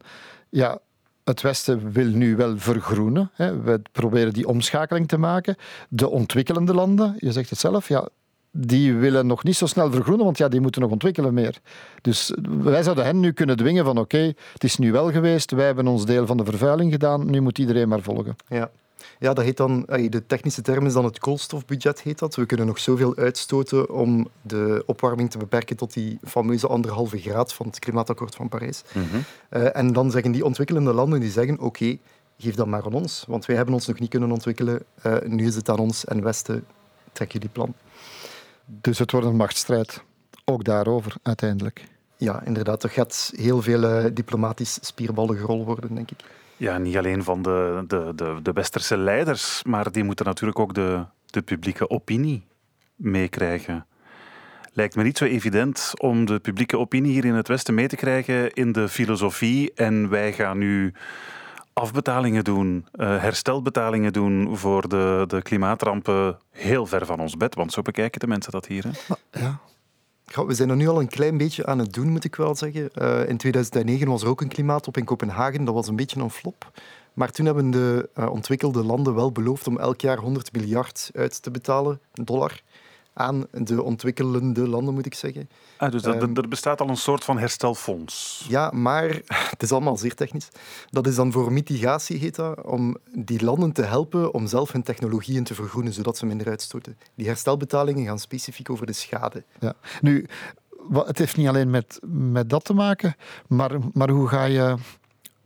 ja, 0.50 0.80
het 1.26 1.42
Westen 1.42 1.92
wil 1.92 2.08
nu 2.08 2.36
wel 2.36 2.58
vergroenen. 2.58 3.32
Hè. 3.34 3.62
We 3.62 3.82
proberen 3.92 4.34
die 4.34 4.48
omschakeling 4.48 5.08
te 5.08 5.18
maken. 5.18 5.56
De 5.90 6.10
ontwikkelende 6.10 6.74
landen, 6.74 7.16
je 7.18 7.32
zegt 7.32 7.50
het 7.50 7.60
zelf, 7.60 7.88
ja, 7.88 8.10
die 8.52 8.94
willen 8.94 9.28
nog 9.28 9.44
niet 9.44 9.56
zo 9.56 9.66
snel 9.66 9.92
vergroenen, 9.92 10.26
want 10.26 10.38
ja, 10.38 10.48
die 10.48 10.62
moeten 10.62 10.82
nog 10.82 10.92
ontwikkelen 10.92 11.34
meer. 11.34 11.60
Dus 12.02 12.34
wij 12.62 12.84
zouden 12.84 13.06
hen 13.06 13.20
nu 13.20 13.32
kunnen 13.32 13.58
dwingen 13.58 13.86
van 13.86 13.98
oké, 13.98 14.34
het 14.54 14.64
is 14.64 14.78
nu 14.78 14.92
wel 14.92 15.12
geweest, 15.12 15.52
wij 15.52 15.66
hebben 15.66 15.88
ons 15.88 16.06
deel 16.06 16.26
van 16.26 16.38
de 16.38 16.46
vervuiling 16.46 16.92
gedaan, 16.92 17.30
nu 17.30 17.40
moet 17.40 17.58
iedereen 17.58 17.88
maar 17.88 18.02
volgen. 18.02 18.36
Ja. 18.48 18.72
Ja, 19.20 19.34
dat 19.34 19.44
heet 19.44 19.58
dan, 19.58 19.82
de 19.86 20.24
technische 20.28 20.62
term 20.62 20.86
is 20.86 20.94
dan 20.94 21.06
het 21.06 21.20
koolstofbudget. 21.20 22.02
Heet 22.02 22.20
dat. 22.20 22.36
We 22.36 22.46
kunnen 22.46 22.66
nog 22.66 22.80
zoveel 22.80 23.16
uitstoten 23.16 23.90
om 23.90 24.28
de 24.42 24.84
opwarming 24.86 25.32
te 25.32 25.38
beperken 25.38 25.76
tot 25.76 25.94
die 25.94 26.20
fameuze 26.24 26.68
anderhalve 26.68 27.18
graad 27.18 27.54
van 27.54 27.66
het 27.66 27.80
klimaatakkoord 27.80 28.36
van 28.36 28.50
Parijs. 28.50 28.82
Mm 28.94 29.04
-hmm. 29.04 29.24
uh, 29.50 29.76
en 29.76 29.94
dan 29.94 30.12
zeggen 30.12 30.32
die 30.32 30.46
ontwikkelende 30.46 30.94
landen, 30.94 31.20
die 31.20 31.32
zeggen 31.32 31.60
oké, 31.60 31.98
geef 32.38 32.56
dat 32.56 32.68
maar 32.68 32.86
aan 32.86 32.94
ons, 32.94 33.26
want 33.28 33.46
wij 33.46 33.56
hebben 33.56 33.74
ons 33.74 33.88
nog 33.88 34.00
niet 34.00 34.10
kunnen 34.10 34.32
ontwikkelen. 34.32 34.84
Uh, 35.06 35.16
nu 35.26 35.46
is 35.46 35.56
het 35.56 35.70
aan 35.70 35.80
ons 35.80 36.06
en 36.06 36.24
Westen, 36.24 36.66
trek 37.12 37.32
je 37.32 37.40
die 37.40 37.50
plan. 37.50 37.74
Dus 38.66 39.00
het 39.00 39.12
wordt 39.12 39.28
een 39.28 39.36
machtsstrijd, 39.36 40.04
ook 40.46 40.64
daarover 40.64 41.16
uiteindelijk. 41.22 41.84
Ja, 42.18 42.42
inderdaad. 42.44 42.84
Er 42.84 42.90
gaat 42.90 43.32
heel 43.36 43.62
veel 43.62 43.84
uh, 43.84 44.06
diplomatisch 44.14 44.78
spierballen 44.82 45.38
gerol 45.38 45.66
worden, 45.66 45.96
denk 45.96 46.12
ik. 46.12 46.20
Ja, 46.58 46.78
niet 46.78 46.98
alleen 46.98 47.24
van 47.24 47.42
de, 47.42 47.84
de, 47.88 48.12
de, 48.16 48.40
de 48.42 48.52
westerse 48.52 48.98
leiders, 48.98 49.64
maar 49.64 49.92
die 49.92 50.04
moeten 50.04 50.26
natuurlijk 50.26 50.60
ook 50.60 50.74
de, 50.74 51.06
de 51.26 51.42
publieke 51.42 51.90
opinie 51.90 52.48
meekrijgen. 52.96 53.86
Lijkt 54.74 54.96
me 54.96 55.04
niet 55.04 55.18
zo 55.18 55.26
evident 55.26 55.92
om 55.98 56.26
de 56.26 56.40
publieke 56.40 56.78
opinie 56.78 57.12
hier 57.12 57.26
in 57.26 57.34
het 57.34 57.48
Westen 57.48 57.74
mee 57.74 57.88
te 57.88 57.96
krijgen 57.96 58.54
in 58.54 58.72
de 58.72 58.90
filosofie. 58.90 59.74
En 59.74 60.10
wij 60.10 60.34
gaan 60.34 60.58
nu 60.58 60.94
afbetalingen 61.74 62.44
doen, 62.44 62.88
uh, 62.94 63.22
herstelbetalingen 63.22 64.14
doen 64.14 64.58
voor 64.58 64.90
de, 64.90 65.24
de 65.28 65.42
klimaatrampen 65.42 66.38
heel 66.52 66.86
ver 66.86 67.06
van 67.06 67.20
ons 67.20 67.38
bed. 67.38 67.56
Want 67.56 67.72
zo 67.74 67.82
bekijken 67.82 68.20
de 68.20 68.28
mensen 68.28 68.52
dat 68.52 68.68
hier. 68.68 68.84
Hè? 68.84 69.16
Ja, 69.40 69.60
we 70.26 70.54
zijn 70.54 70.70
er 70.70 70.76
nu 70.76 70.88
al 70.88 71.00
een 71.00 71.08
klein 71.08 71.38
beetje 71.38 71.66
aan 71.66 71.80
het 71.80 71.94
doen, 71.94 72.10
moet 72.10 72.24
ik 72.24 72.36
wel 72.36 72.56
zeggen. 72.56 72.90
Uh, 72.96 73.30
in 73.30 73.38
2009 73.38 74.08
was 74.08 74.22
er 74.22 74.28
ook 74.28 74.42
een 74.42 74.48
klimaattop 74.48 74.98
in 74.98 75.06
Kopenhagen. 75.06 75.66
Dat 75.66 75.74
was 75.74 75.88
een 75.88 75.96
beetje 75.96 76.20
een 76.20 76.30
flop. 76.30 76.72
Maar 77.14 77.32
toen 77.32 77.46
hebben 77.46 77.72
de 77.72 78.10
uh, 78.20 78.32
ontwikkelde 78.32 78.84
landen 78.84 79.16
wel 79.16 79.32
beloofd 79.32 79.68
om 79.68 79.78
elk 79.78 80.02
jaar 80.02 80.18
100 80.18 80.54
miljard 80.54 81.12
uit 81.14 81.42
te 81.42 81.52
betalen, 81.52 82.00
dollar, 82.14 82.62
aan 83.18 83.46
de 83.52 83.84
ontwikkelende 83.84 84.68
landen, 84.68 84.94
moet 84.94 85.06
ik 85.06 85.14
zeggen. 85.14 85.50
Ah, 85.78 85.92
dus 85.92 86.02
dat, 86.02 86.22
um, 86.22 86.36
er 86.38 86.48
bestaat 86.48 86.82
al 86.82 86.90
een 86.90 86.98
soort 86.98 87.24
van 87.24 87.38
herstelfonds. 87.38 88.46
Ja, 88.50 88.72
maar 88.74 89.22
het 89.54 89.64
is 89.64 89.72
allemaal 89.72 89.98
zeer 89.98 90.16
technisch. 90.16 90.50
Dat 90.90 91.08
is 91.08 91.16
dan 91.16 91.32
voor 91.32 91.52
mitigatie, 91.52 92.18
heet 92.18 92.36
dat, 92.36 92.64
om 92.64 92.98
die 93.14 93.44
landen 93.44 93.72
te 93.72 93.82
helpen 93.82 94.34
om 94.34 94.48
zelf 94.48 94.72
hun 94.72 94.84
technologieën 94.84 95.44
te 95.44 95.54
vergroenen, 95.54 95.94
zodat 95.94 96.18
ze 96.18 96.26
minder 96.26 96.48
uitstoten. 96.48 96.98
Die 97.16 97.28
herstelbetalingen 97.28 98.06
gaan 98.06 98.20
specifiek 98.20 98.70
over 98.70 98.86
de 98.86 98.94
schade. 98.94 99.44
Ja. 99.60 99.74
Nu, 100.02 100.26
het 100.94 101.18
heeft 101.18 101.38
niet 101.38 101.48
alleen 101.48 101.70
met, 101.70 102.00
met 102.08 102.50
dat 102.50 102.64
te 102.66 102.74
maken, 102.74 103.16
maar, 103.48 103.72
maar 103.94 104.10
hoe 104.10 104.28
ga 104.28 104.44
je 104.44 104.76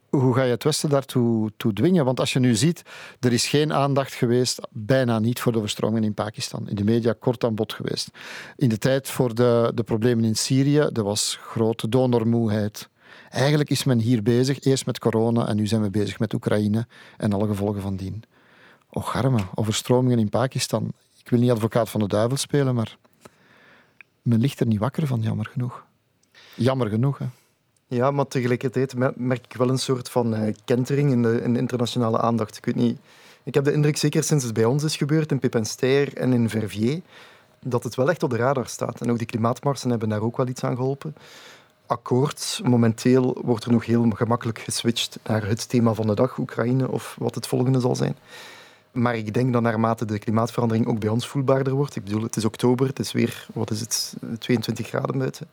hoe 0.10 0.34
ga 0.34 0.44
je 0.44 0.52
het 0.52 0.64
Westen 0.64 0.90
daartoe 0.90 1.52
toe 1.58 1.74
dwingen? 1.74 2.06
Want 2.06 2.20
als 2.20 2.34
je 2.34 2.40
nu 2.40 2.56
ziet, 2.56 2.82
er 3.20 3.34
is 3.34 3.48
geen 3.48 3.74
aandacht 3.74 4.14
geweest, 4.14 4.60
bijna 4.70 5.20
niet, 5.20 5.40
voor 5.40 5.52
de 5.52 5.58
overstromingen 5.58 6.04
in 6.04 6.14
Pakistan. 6.14 6.70
In 6.70 6.76
de 6.76 6.84
media 6.84 7.16
kort 7.20 7.44
aan 7.44 7.56
bod 7.56 7.74
geweest. 7.74 8.10
In 8.56 8.70
de 8.70 8.78
tijd 8.78 9.10
voor 9.10 9.36
de, 9.36 9.72
de 9.76 9.84
problemen 9.84 10.24
in 10.24 10.36
Syrië, 10.36 10.78
er 10.78 11.04
was 11.04 11.38
grote 11.42 11.90
donormoeheid. 11.90 12.90
Eigenlijk 13.30 13.70
is 13.70 13.84
men 13.84 14.00
hier 14.00 14.24
bezig, 14.24 14.64
eerst 14.64 14.86
met 14.86 15.00
corona 15.00 15.48
en 15.48 15.56
nu 15.56 15.68
zijn 15.68 15.82
we 15.82 15.90
bezig 15.90 16.20
met 16.20 16.34
Oekraïne 16.34 16.88
en 17.18 17.34
alle 17.34 17.48
gevolgen 17.48 17.82
van 17.82 17.96
dien. 17.96 18.24
Och, 18.90 19.16
arme, 19.16 19.40
overstromingen 19.56 20.20
in 20.20 20.30
Pakistan. 20.30 20.92
Ik 21.24 21.30
wil 21.30 21.40
niet 21.40 21.52
advocaat 21.52 21.90
van 21.90 22.00
de 22.00 22.08
duivel 22.08 22.38
spelen, 22.38 22.76
maar 22.76 22.98
men 24.22 24.40
ligt 24.40 24.60
er 24.60 24.68
niet 24.68 24.80
wakker 24.80 25.08
van, 25.08 25.22
jammer 25.22 25.46
genoeg. 25.46 25.86
Jammer 26.56 26.90
genoeg, 26.90 27.18
hè. 27.18 27.26
Ja, 27.90 28.12
maar 28.12 28.28
tegelijkertijd 28.28 28.94
merk 29.16 29.46
ik 29.46 29.58
wel 29.58 29.70
een 29.70 29.80
soort 29.80 30.10
van 30.10 30.34
uh, 30.34 30.54
kentering 30.66 31.12
in 31.12 31.22
de, 31.22 31.42
in 31.42 31.56
internationale 31.56 32.20
aandacht. 32.20 32.58
Ik 32.58 32.66
weet 32.66 32.76
niet... 32.76 33.00
Ik 33.44 33.54
heb 33.54 33.64
de 33.64 33.74
indruk, 33.74 33.98
zeker 33.98 34.24
sinds 34.24 34.44
het 34.44 34.54
bij 34.54 34.66
ons 34.66 34.84
is 34.84 34.98
gebeurd, 34.98 35.32
in 35.32 35.40
Pepinster 35.40 36.18
en 36.18 36.34
in 36.34 36.50
Verviers, 36.50 37.00
dat 37.60 37.84
het 37.84 37.96
wel 37.96 38.10
echt 38.10 38.24
op 38.24 38.30
de 38.30 38.36
radar 38.36 38.68
staat. 38.68 39.02
En 39.02 39.12
ook 39.12 39.18
die 39.18 39.28
klimaatmarsen 39.28 39.90
hebben 39.90 40.10
daar 40.10 40.22
ook 40.22 40.38
wel 40.38 40.48
iets 40.48 40.64
aan 40.64 40.76
geholpen. 40.76 41.16
Akkoord, 41.86 42.62
momenteel 42.64 43.42
wordt 43.42 43.66
er 43.66 43.72
nog 43.72 43.86
heel 43.86 44.10
gemakkelijk 44.10 44.60
geswitcht 44.60 45.20
naar 45.24 45.48
het 45.48 45.70
thema 45.70 45.94
van 45.94 46.08
de 46.08 46.16
dag, 46.16 46.38
Oekraïne, 46.38 46.92
of 46.92 47.16
wat 47.20 47.36
het 47.36 47.48
volgende 47.48 47.80
zal 47.80 47.96
zijn. 47.96 48.16
Maar 48.92 49.16
ik 49.16 49.34
denk 49.34 49.54
dat 49.54 49.62
naarmate 49.62 50.06
de 50.06 50.20
klimaatverandering 50.20 50.88
ook 50.88 51.00
bij 51.00 51.10
ons 51.10 51.28
voelbaarder 51.28 51.74
wordt, 51.74 51.96
ik 51.96 52.04
bedoel, 52.04 52.24
het 52.24 52.36
is 52.36 52.46
oktober, 52.46 52.88
het 52.88 53.00
is 53.00 53.12
weer, 53.12 53.48
wat 53.54 53.72
is 53.72 53.80
het, 53.80 54.16
22 54.40 54.88
graden 54.88 55.18
buiten 55.18 55.48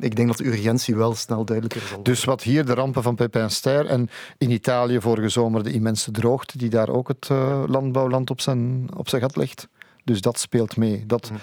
ik 0.00 0.16
denk 0.16 0.28
dat 0.28 0.36
de 0.36 0.46
urgentie 0.46 0.96
wel 0.96 1.14
snel 1.14 1.44
duidelijker 1.44 1.80
zal 1.80 1.96
worden. 1.96 2.12
Dus 2.12 2.24
wat 2.24 2.42
hier 2.42 2.64
de 2.64 2.74
rampen 2.74 3.02
van 3.02 3.14
Pepin 3.14 3.50
Ster 3.50 3.86
en 3.86 4.10
in 4.38 4.50
Italië 4.50 5.00
vorige 5.00 5.28
zomer 5.28 5.62
de 5.62 5.72
immense 5.72 6.10
droogte 6.10 6.58
die 6.58 6.70
daar 6.70 6.88
ook 6.88 7.08
het 7.08 7.28
uh, 7.32 7.62
landbouwland 7.66 8.30
op 8.30 8.40
zijn, 8.40 8.88
op 8.96 9.08
zijn 9.08 9.22
gat 9.22 9.36
legt. 9.36 9.68
Dus 10.04 10.20
dat 10.20 10.38
speelt 10.38 10.76
mee. 10.76 11.06
Dat, 11.06 11.30
mm. 11.30 11.36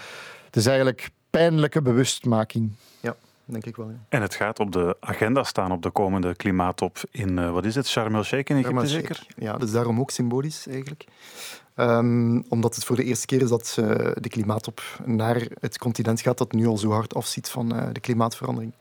Het 0.45 0.55
is 0.55 0.65
eigenlijk 0.65 1.09
pijnlijke 1.29 1.81
bewustmaking. 1.81 2.71
Ja, 2.99 3.15
denk 3.45 3.65
ik 3.65 3.75
wel. 3.75 3.89
Ja. 3.89 3.99
En 4.09 4.21
het 4.21 4.35
gaat 4.35 4.59
op 4.59 4.71
de 4.71 4.97
agenda 4.99 5.43
staan 5.43 5.71
op 5.71 5.81
de 5.81 5.89
komende 5.89 6.35
klimaattop 6.35 6.97
in, 7.11 7.37
uh, 7.37 7.51
wat 7.51 7.65
is 7.65 7.75
het, 7.75 7.87
Sharm 7.87 8.15
el-Sheikh 8.15 8.49
in 8.49 8.57
Egypte 8.57 8.87
zeker? 8.87 9.25
Ja, 9.35 9.57
dus 9.57 9.71
daarom 9.71 9.99
ook 9.99 10.11
symbolisch 10.11 10.67
eigenlijk. 10.67 11.05
Um, 11.79 12.43
omdat 12.47 12.75
het 12.75 12.83
voor 12.83 12.95
de 12.95 13.03
eerste 13.03 13.25
keer 13.25 13.41
is 13.41 13.49
dat 13.49 13.77
uh, 13.79 13.85
de 14.13 14.29
klimaattop 14.29 14.81
naar 15.05 15.47
het 15.59 15.77
continent 15.77 16.21
gaat 16.21 16.37
dat 16.37 16.51
nu 16.51 16.67
al 16.67 16.77
zo 16.77 16.91
hard 16.91 17.15
afziet 17.15 17.49
van 17.49 17.75
uh, 17.75 17.83
de 17.91 17.99
klimaatverandering. 17.99 18.71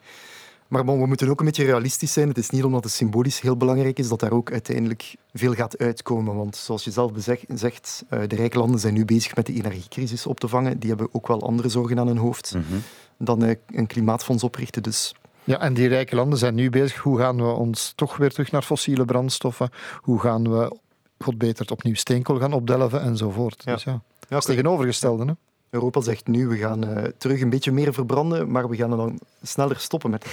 Maar 0.68 0.84
bon, 0.84 1.00
we 1.00 1.06
moeten 1.06 1.28
ook 1.28 1.40
een 1.40 1.46
beetje 1.46 1.64
realistisch 1.64 2.12
zijn. 2.12 2.28
Het 2.28 2.38
is 2.38 2.50
niet 2.50 2.64
omdat 2.64 2.84
het 2.84 2.92
symbolisch 2.92 3.40
heel 3.40 3.56
belangrijk 3.56 3.98
is 3.98 4.08
dat 4.08 4.20
daar 4.20 4.32
ook 4.32 4.52
uiteindelijk 4.52 5.14
veel 5.34 5.54
gaat 5.54 5.78
uitkomen. 5.78 6.36
Want 6.36 6.56
zoals 6.56 6.84
je 6.84 6.90
zelf 6.90 7.12
zegt, 7.54 8.04
uh, 8.10 8.20
de 8.26 8.36
rijke 8.36 8.58
landen 8.58 8.80
zijn 8.80 8.94
nu 8.94 9.04
bezig 9.04 9.36
met 9.36 9.46
de 9.46 9.52
energiecrisis 9.52 10.26
op 10.26 10.40
te 10.40 10.48
vangen. 10.48 10.78
Die 10.78 10.88
hebben 10.88 11.08
ook 11.12 11.28
wel 11.28 11.42
andere 11.42 11.68
zorgen 11.68 11.98
aan 11.98 12.06
hun 12.06 12.16
hoofd 12.16 12.54
mm 12.54 12.64
-hmm. 12.68 12.82
dan 13.18 13.56
een 13.66 13.86
klimaatfonds 13.86 14.42
oprichten. 14.42 14.82
Dus 14.82 15.14
ja, 15.44 15.60
en 15.60 15.74
die 15.74 15.88
rijke 15.88 16.14
landen 16.14 16.38
zijn 16.38 16.54
nu 16.54 16.70
bezig. 16.70 16.96
Hoe 16.96 17.18
gaan 17.18 17.36
we 17.36 17.52
ons 17.52 17.92
toch 17.96 18.16
weer 18.16 18.30
terug 18.30 18.50
naar 18.50 18.62
fossiele 18.62 19.04
brandstoffen? 19.04 19.70
Hoe 20.00 20.20
gaan 20.20 20.50
we, 20.50 20.76
god 21.18 21.38
beter, 21.38 21.70
opnieuw 21.70 21.94
steenkool 21.94 22.38
gaan 22.38 22.52
opdelven 22.52 23.00
enzovoort. 23.02 23.62
Ja. 23.64 23.72
Dus 23.72 23.84
ja, 23.84 24.00
dat 24.28 24.38
is 24.38 24.44
tegenovergestelde. 24.44 25.24
Hè? 25.24 25.32
Europa 25.70 26.00
zegt 26.00 26.26
nu, 26.26 26.46
we 26.46 26.56
gaan 26.56 26.88
uh, 26.88 27.04
terug 27.18 27.40
een 27.40 27.50
beetje 27.50 27.72
meer 27.72 27.92
verbranden, 27.92 28.50
maar 28.50 28.68
we 28.68 28.76
gaan 28.76 28.90
dan 28.90 29.20
sneller 29.42 29.78
stoppen 29.78 30.10
met 30.10 30.24
het 30.24 30.32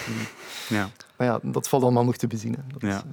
Ja. 0.70 0.90
Maar 1.18 1.28
ja, 1.28 1.40
dat 1.42 1.70
valt 1.70 1.84
allemaal 1.84 2.06
nog 2.06 2.18
te 2.18 2.28
bezien. 2.28 2.56
Dat 2.68 2.82
ja. 2.82 2.88
Is, 2.88 3.04
uh... 3.04 3.12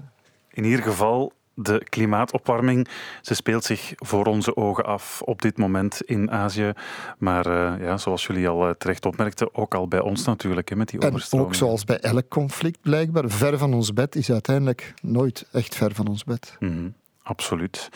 In 0.53 0.65
ieder 0.65 0.83
geval, 0.83 1.33
de 1.55 1.87
klimaatopwarming, 1.89 2.89
ze 3.21 3.35
speelt 3.35 3.65
zich 3.65 3.93
voor 3.97 4.27
onze 4.27 4.57
ogen 4.57 4.85
af 4.85 5.23
op 5.23 5.43
dit 5.43 5.59
moment 5.59 6.03
in 6.03 6.31
Azië. 6.31 6.73
Maar 7.19 7.47
uh, 7.47 7.85
ja, 7.87 7.97
zoals 7.97 8.27
jullie 8.27 8.49
al 8.49 8.75
terecht 8.79 9.07
opmerkten, 9.07 9.55
ook 9.55 9.75
al 9.75 9.89
bij 9.89 10.01
ons 10.01 10.25
natuurlijk, 10.25 10.69
hè, 10.69 10.77
met 10.77 10.89
die 10.89 11.01
overstroming. 11.01 11.49
En 11.49 11.55
ook 11.55 11.59
zoals 11.59 11.85
bij 11.85 11.99
elk 12.01 12.29
conflict 12.29 12.81
blijkbaar, 12.81 13.31
ver 13.31 13.59
van 13.59 13.75
ons 13.75 13.93
bed 13.93 14.17
is 14.17 14.31
uiteindelijk 14.31 14.95
nooit 15.03 15.47
echt 15.53 15.75
ver 15.75 15.95
van 15.95 16.07
ons 16.07 16.25
bed. 16.25 16.57
Mm 16.59 16.69
-hmm. 16.69 16.95
Absoluut. 17.31 17.89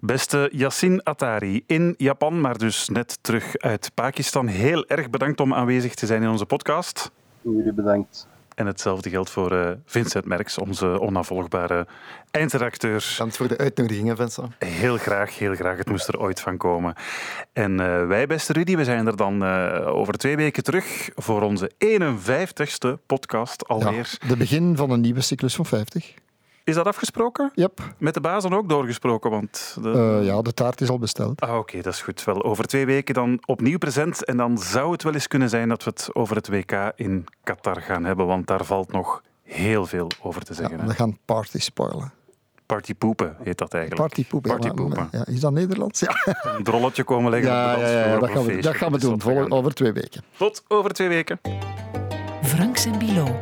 Beste 0.00 0.48
Yassin 0.52 1.02
Attari 1.02 1.62
in 1.66 1.94
Japan, 1.96 2.40
maar 2.40 2.58
dus 2.58 2.88
net 2.88 3.18
terug 3.20 3.58
uit 3.58 3.90
Pakistan. 3.94 4.46
Heel 4.46 4.86
erg 4.86 5.10
bedankt 5.10 5.40
om 5.40 5.54
aanwezig 5.54 5.94
te 5.94 6.06
zijn 6.06 6.22
in 6.22 6.28
onze 6.28 6.46
podcast. 6.46 7.10
Jullie 7.40 7.72
bedankt. 7.72 8.28
En 8.54 8.66
hetzelfde 8.66 9.10
geldt 9.10 9.30
voor 9.30 9.52
uh, 9.52 9.70
Vincent 9.84 10.24
Merks, 10.24 10.58
onze 10.58 11.00
onafvolgbare 11.00 11.86
eindredacteur. 12.30 13.14
Dank 13.18 13.32
voor 13.32 13.48
de 13.48 13.58
uitnodiging, 13.58 14.16
Vincent. 14.16 14.52
Heel 14.58 14.96
graag, 14.96 15.38
heel 15.38 15.54
graag. 15.54 15.76
Het 15.76 15.88
moest 15.88 16.08
er 16.08 16.20
ooit 16.20 16.40
van 16.40 16.56
komen. 16.56 16.94
En 17.52 17.70
uh, 17.80 18.06
wij, 18.06 18.26
beste 18.26 18.52
Rudy, 18.52 18.76
we 18.76 18.84
zijn 18.84 19.06
er 19.06 19.16
dan 19.16 19.42
uh, 19.42 19.86
over 19.86 20.14
twee 20.14 20.36
weken 20.36 20.62
terug 20.62 21.10
voor 21.14 21.42
onze 21.42 21.70
51ste 21.84 23.06
podcast 23.06 23.68
alweer. 23.68 24.16
Ja, 24.20 24.28
de 24.28 24.36
begin 24.36 24.76
van 24.76 24.90
een 24.90 25.00
nieuwe 25.00 25.20
cyclus 25.20 25.54
van 25.54 25.66
50. 25.66 26.14
Is 26.70 26.76
dat 26.76 26.86
afgesproken? 26.86 27.50
Yep. 27.54 27.80
Met 27.98 28.14
de 28.14 28.20
bazen 28.20 28.52
ook 28.52 28.68
doorgesproken? 28.68 29.30
Want 29.30 29.76
de... 29.82 30.18
Uh, 30.20 30.26
ja, 30.26 30.42
de 30.42 30.54
taart 30.54 30.80
is 30.80 30.88
al 30.88 30.98
besteld. 30.98 31.40
Ah, 31.40 31.48
Oké, 31.48 31.58
okay, 31.58 31.82
dat 31.82 31.92
is 31.92 32.02
goed. 32.02 32.24
Wel, 32.24 32.44
over 32.44 32.66
twee 32.66 32.86
weken 32.86 33.14
dan 33.14 33.42
opnieuw 33.44 33.78
present. 33.78 34.24
En 34.24 34.36
dan 34.36 34.58
zou 34.58 34.92
het 34.92 35.02
wel 35.02 35.14
eens 35.14 35.28
kunnen 35.28 35.48
zijn 35.48 35.68
dat 35.68 35.84
we 35.84 35.90
het 35.90 36.08
over 36.12 36.36
het 36.36 36.48
WK 36.48 36.92
in 36.94 37.26
Qatar 37.42 37.80
gaan 37.80 38.04
hebben. 38.04 38.26
Want 38.26 38.46
daar 38.46 38.64
valt 38.64 38.92
nog 38.92 39.22
heel 39.42 39.86
veel 39.86 40.10
over 40.22 40.42
te 40.42 40.54
zeggen. 40.54 40.78
Ja, 40.78 40.86
we 40.86 40.94
gaan 40.94 41.18
party 41.24 41.58
spoilen. 41.58 42.12
Partypoepen 42.66 43.36
heet 43.42 43.58
dat 43.58 43.74
eigenlijk. 43.74 44.08
Partypoepen. 44.08 44.50
Partypoepen. 44.50 45.08
Ja, 45.12 45.26
is 45.26 45.40
dat 45.40 45.52
Nederlands? 45.52 46.00
Ja. 46.00 46.16
Een 46.56 46.64
drolletje 46.64 47.04
komen 47.04 47.30
leggen 47.30 47.50
ja, 47.50 47.74
op 47.74 47.80
de 47.80 47.86
ja, 47.86 48.06
ja, 48.06 48.18
dat 48.18 48.30
gaan 48.30 48.44
we, 48.44 48.60
dat 48.60 48.74
gaan 48.74 48.92
we 48.92 48.98
doen. 48.98 49.52
Over 49.52 49.74
twee 49.74 49.92
weken. 49.92 50.24
Tot 50.36 50.64
over 50.68 50.90
twee 50.90 51.08
weken. 51.08 51.40
Franks 52.42 52.84
en 52.84 52.98
Bilo. 52.98 53.38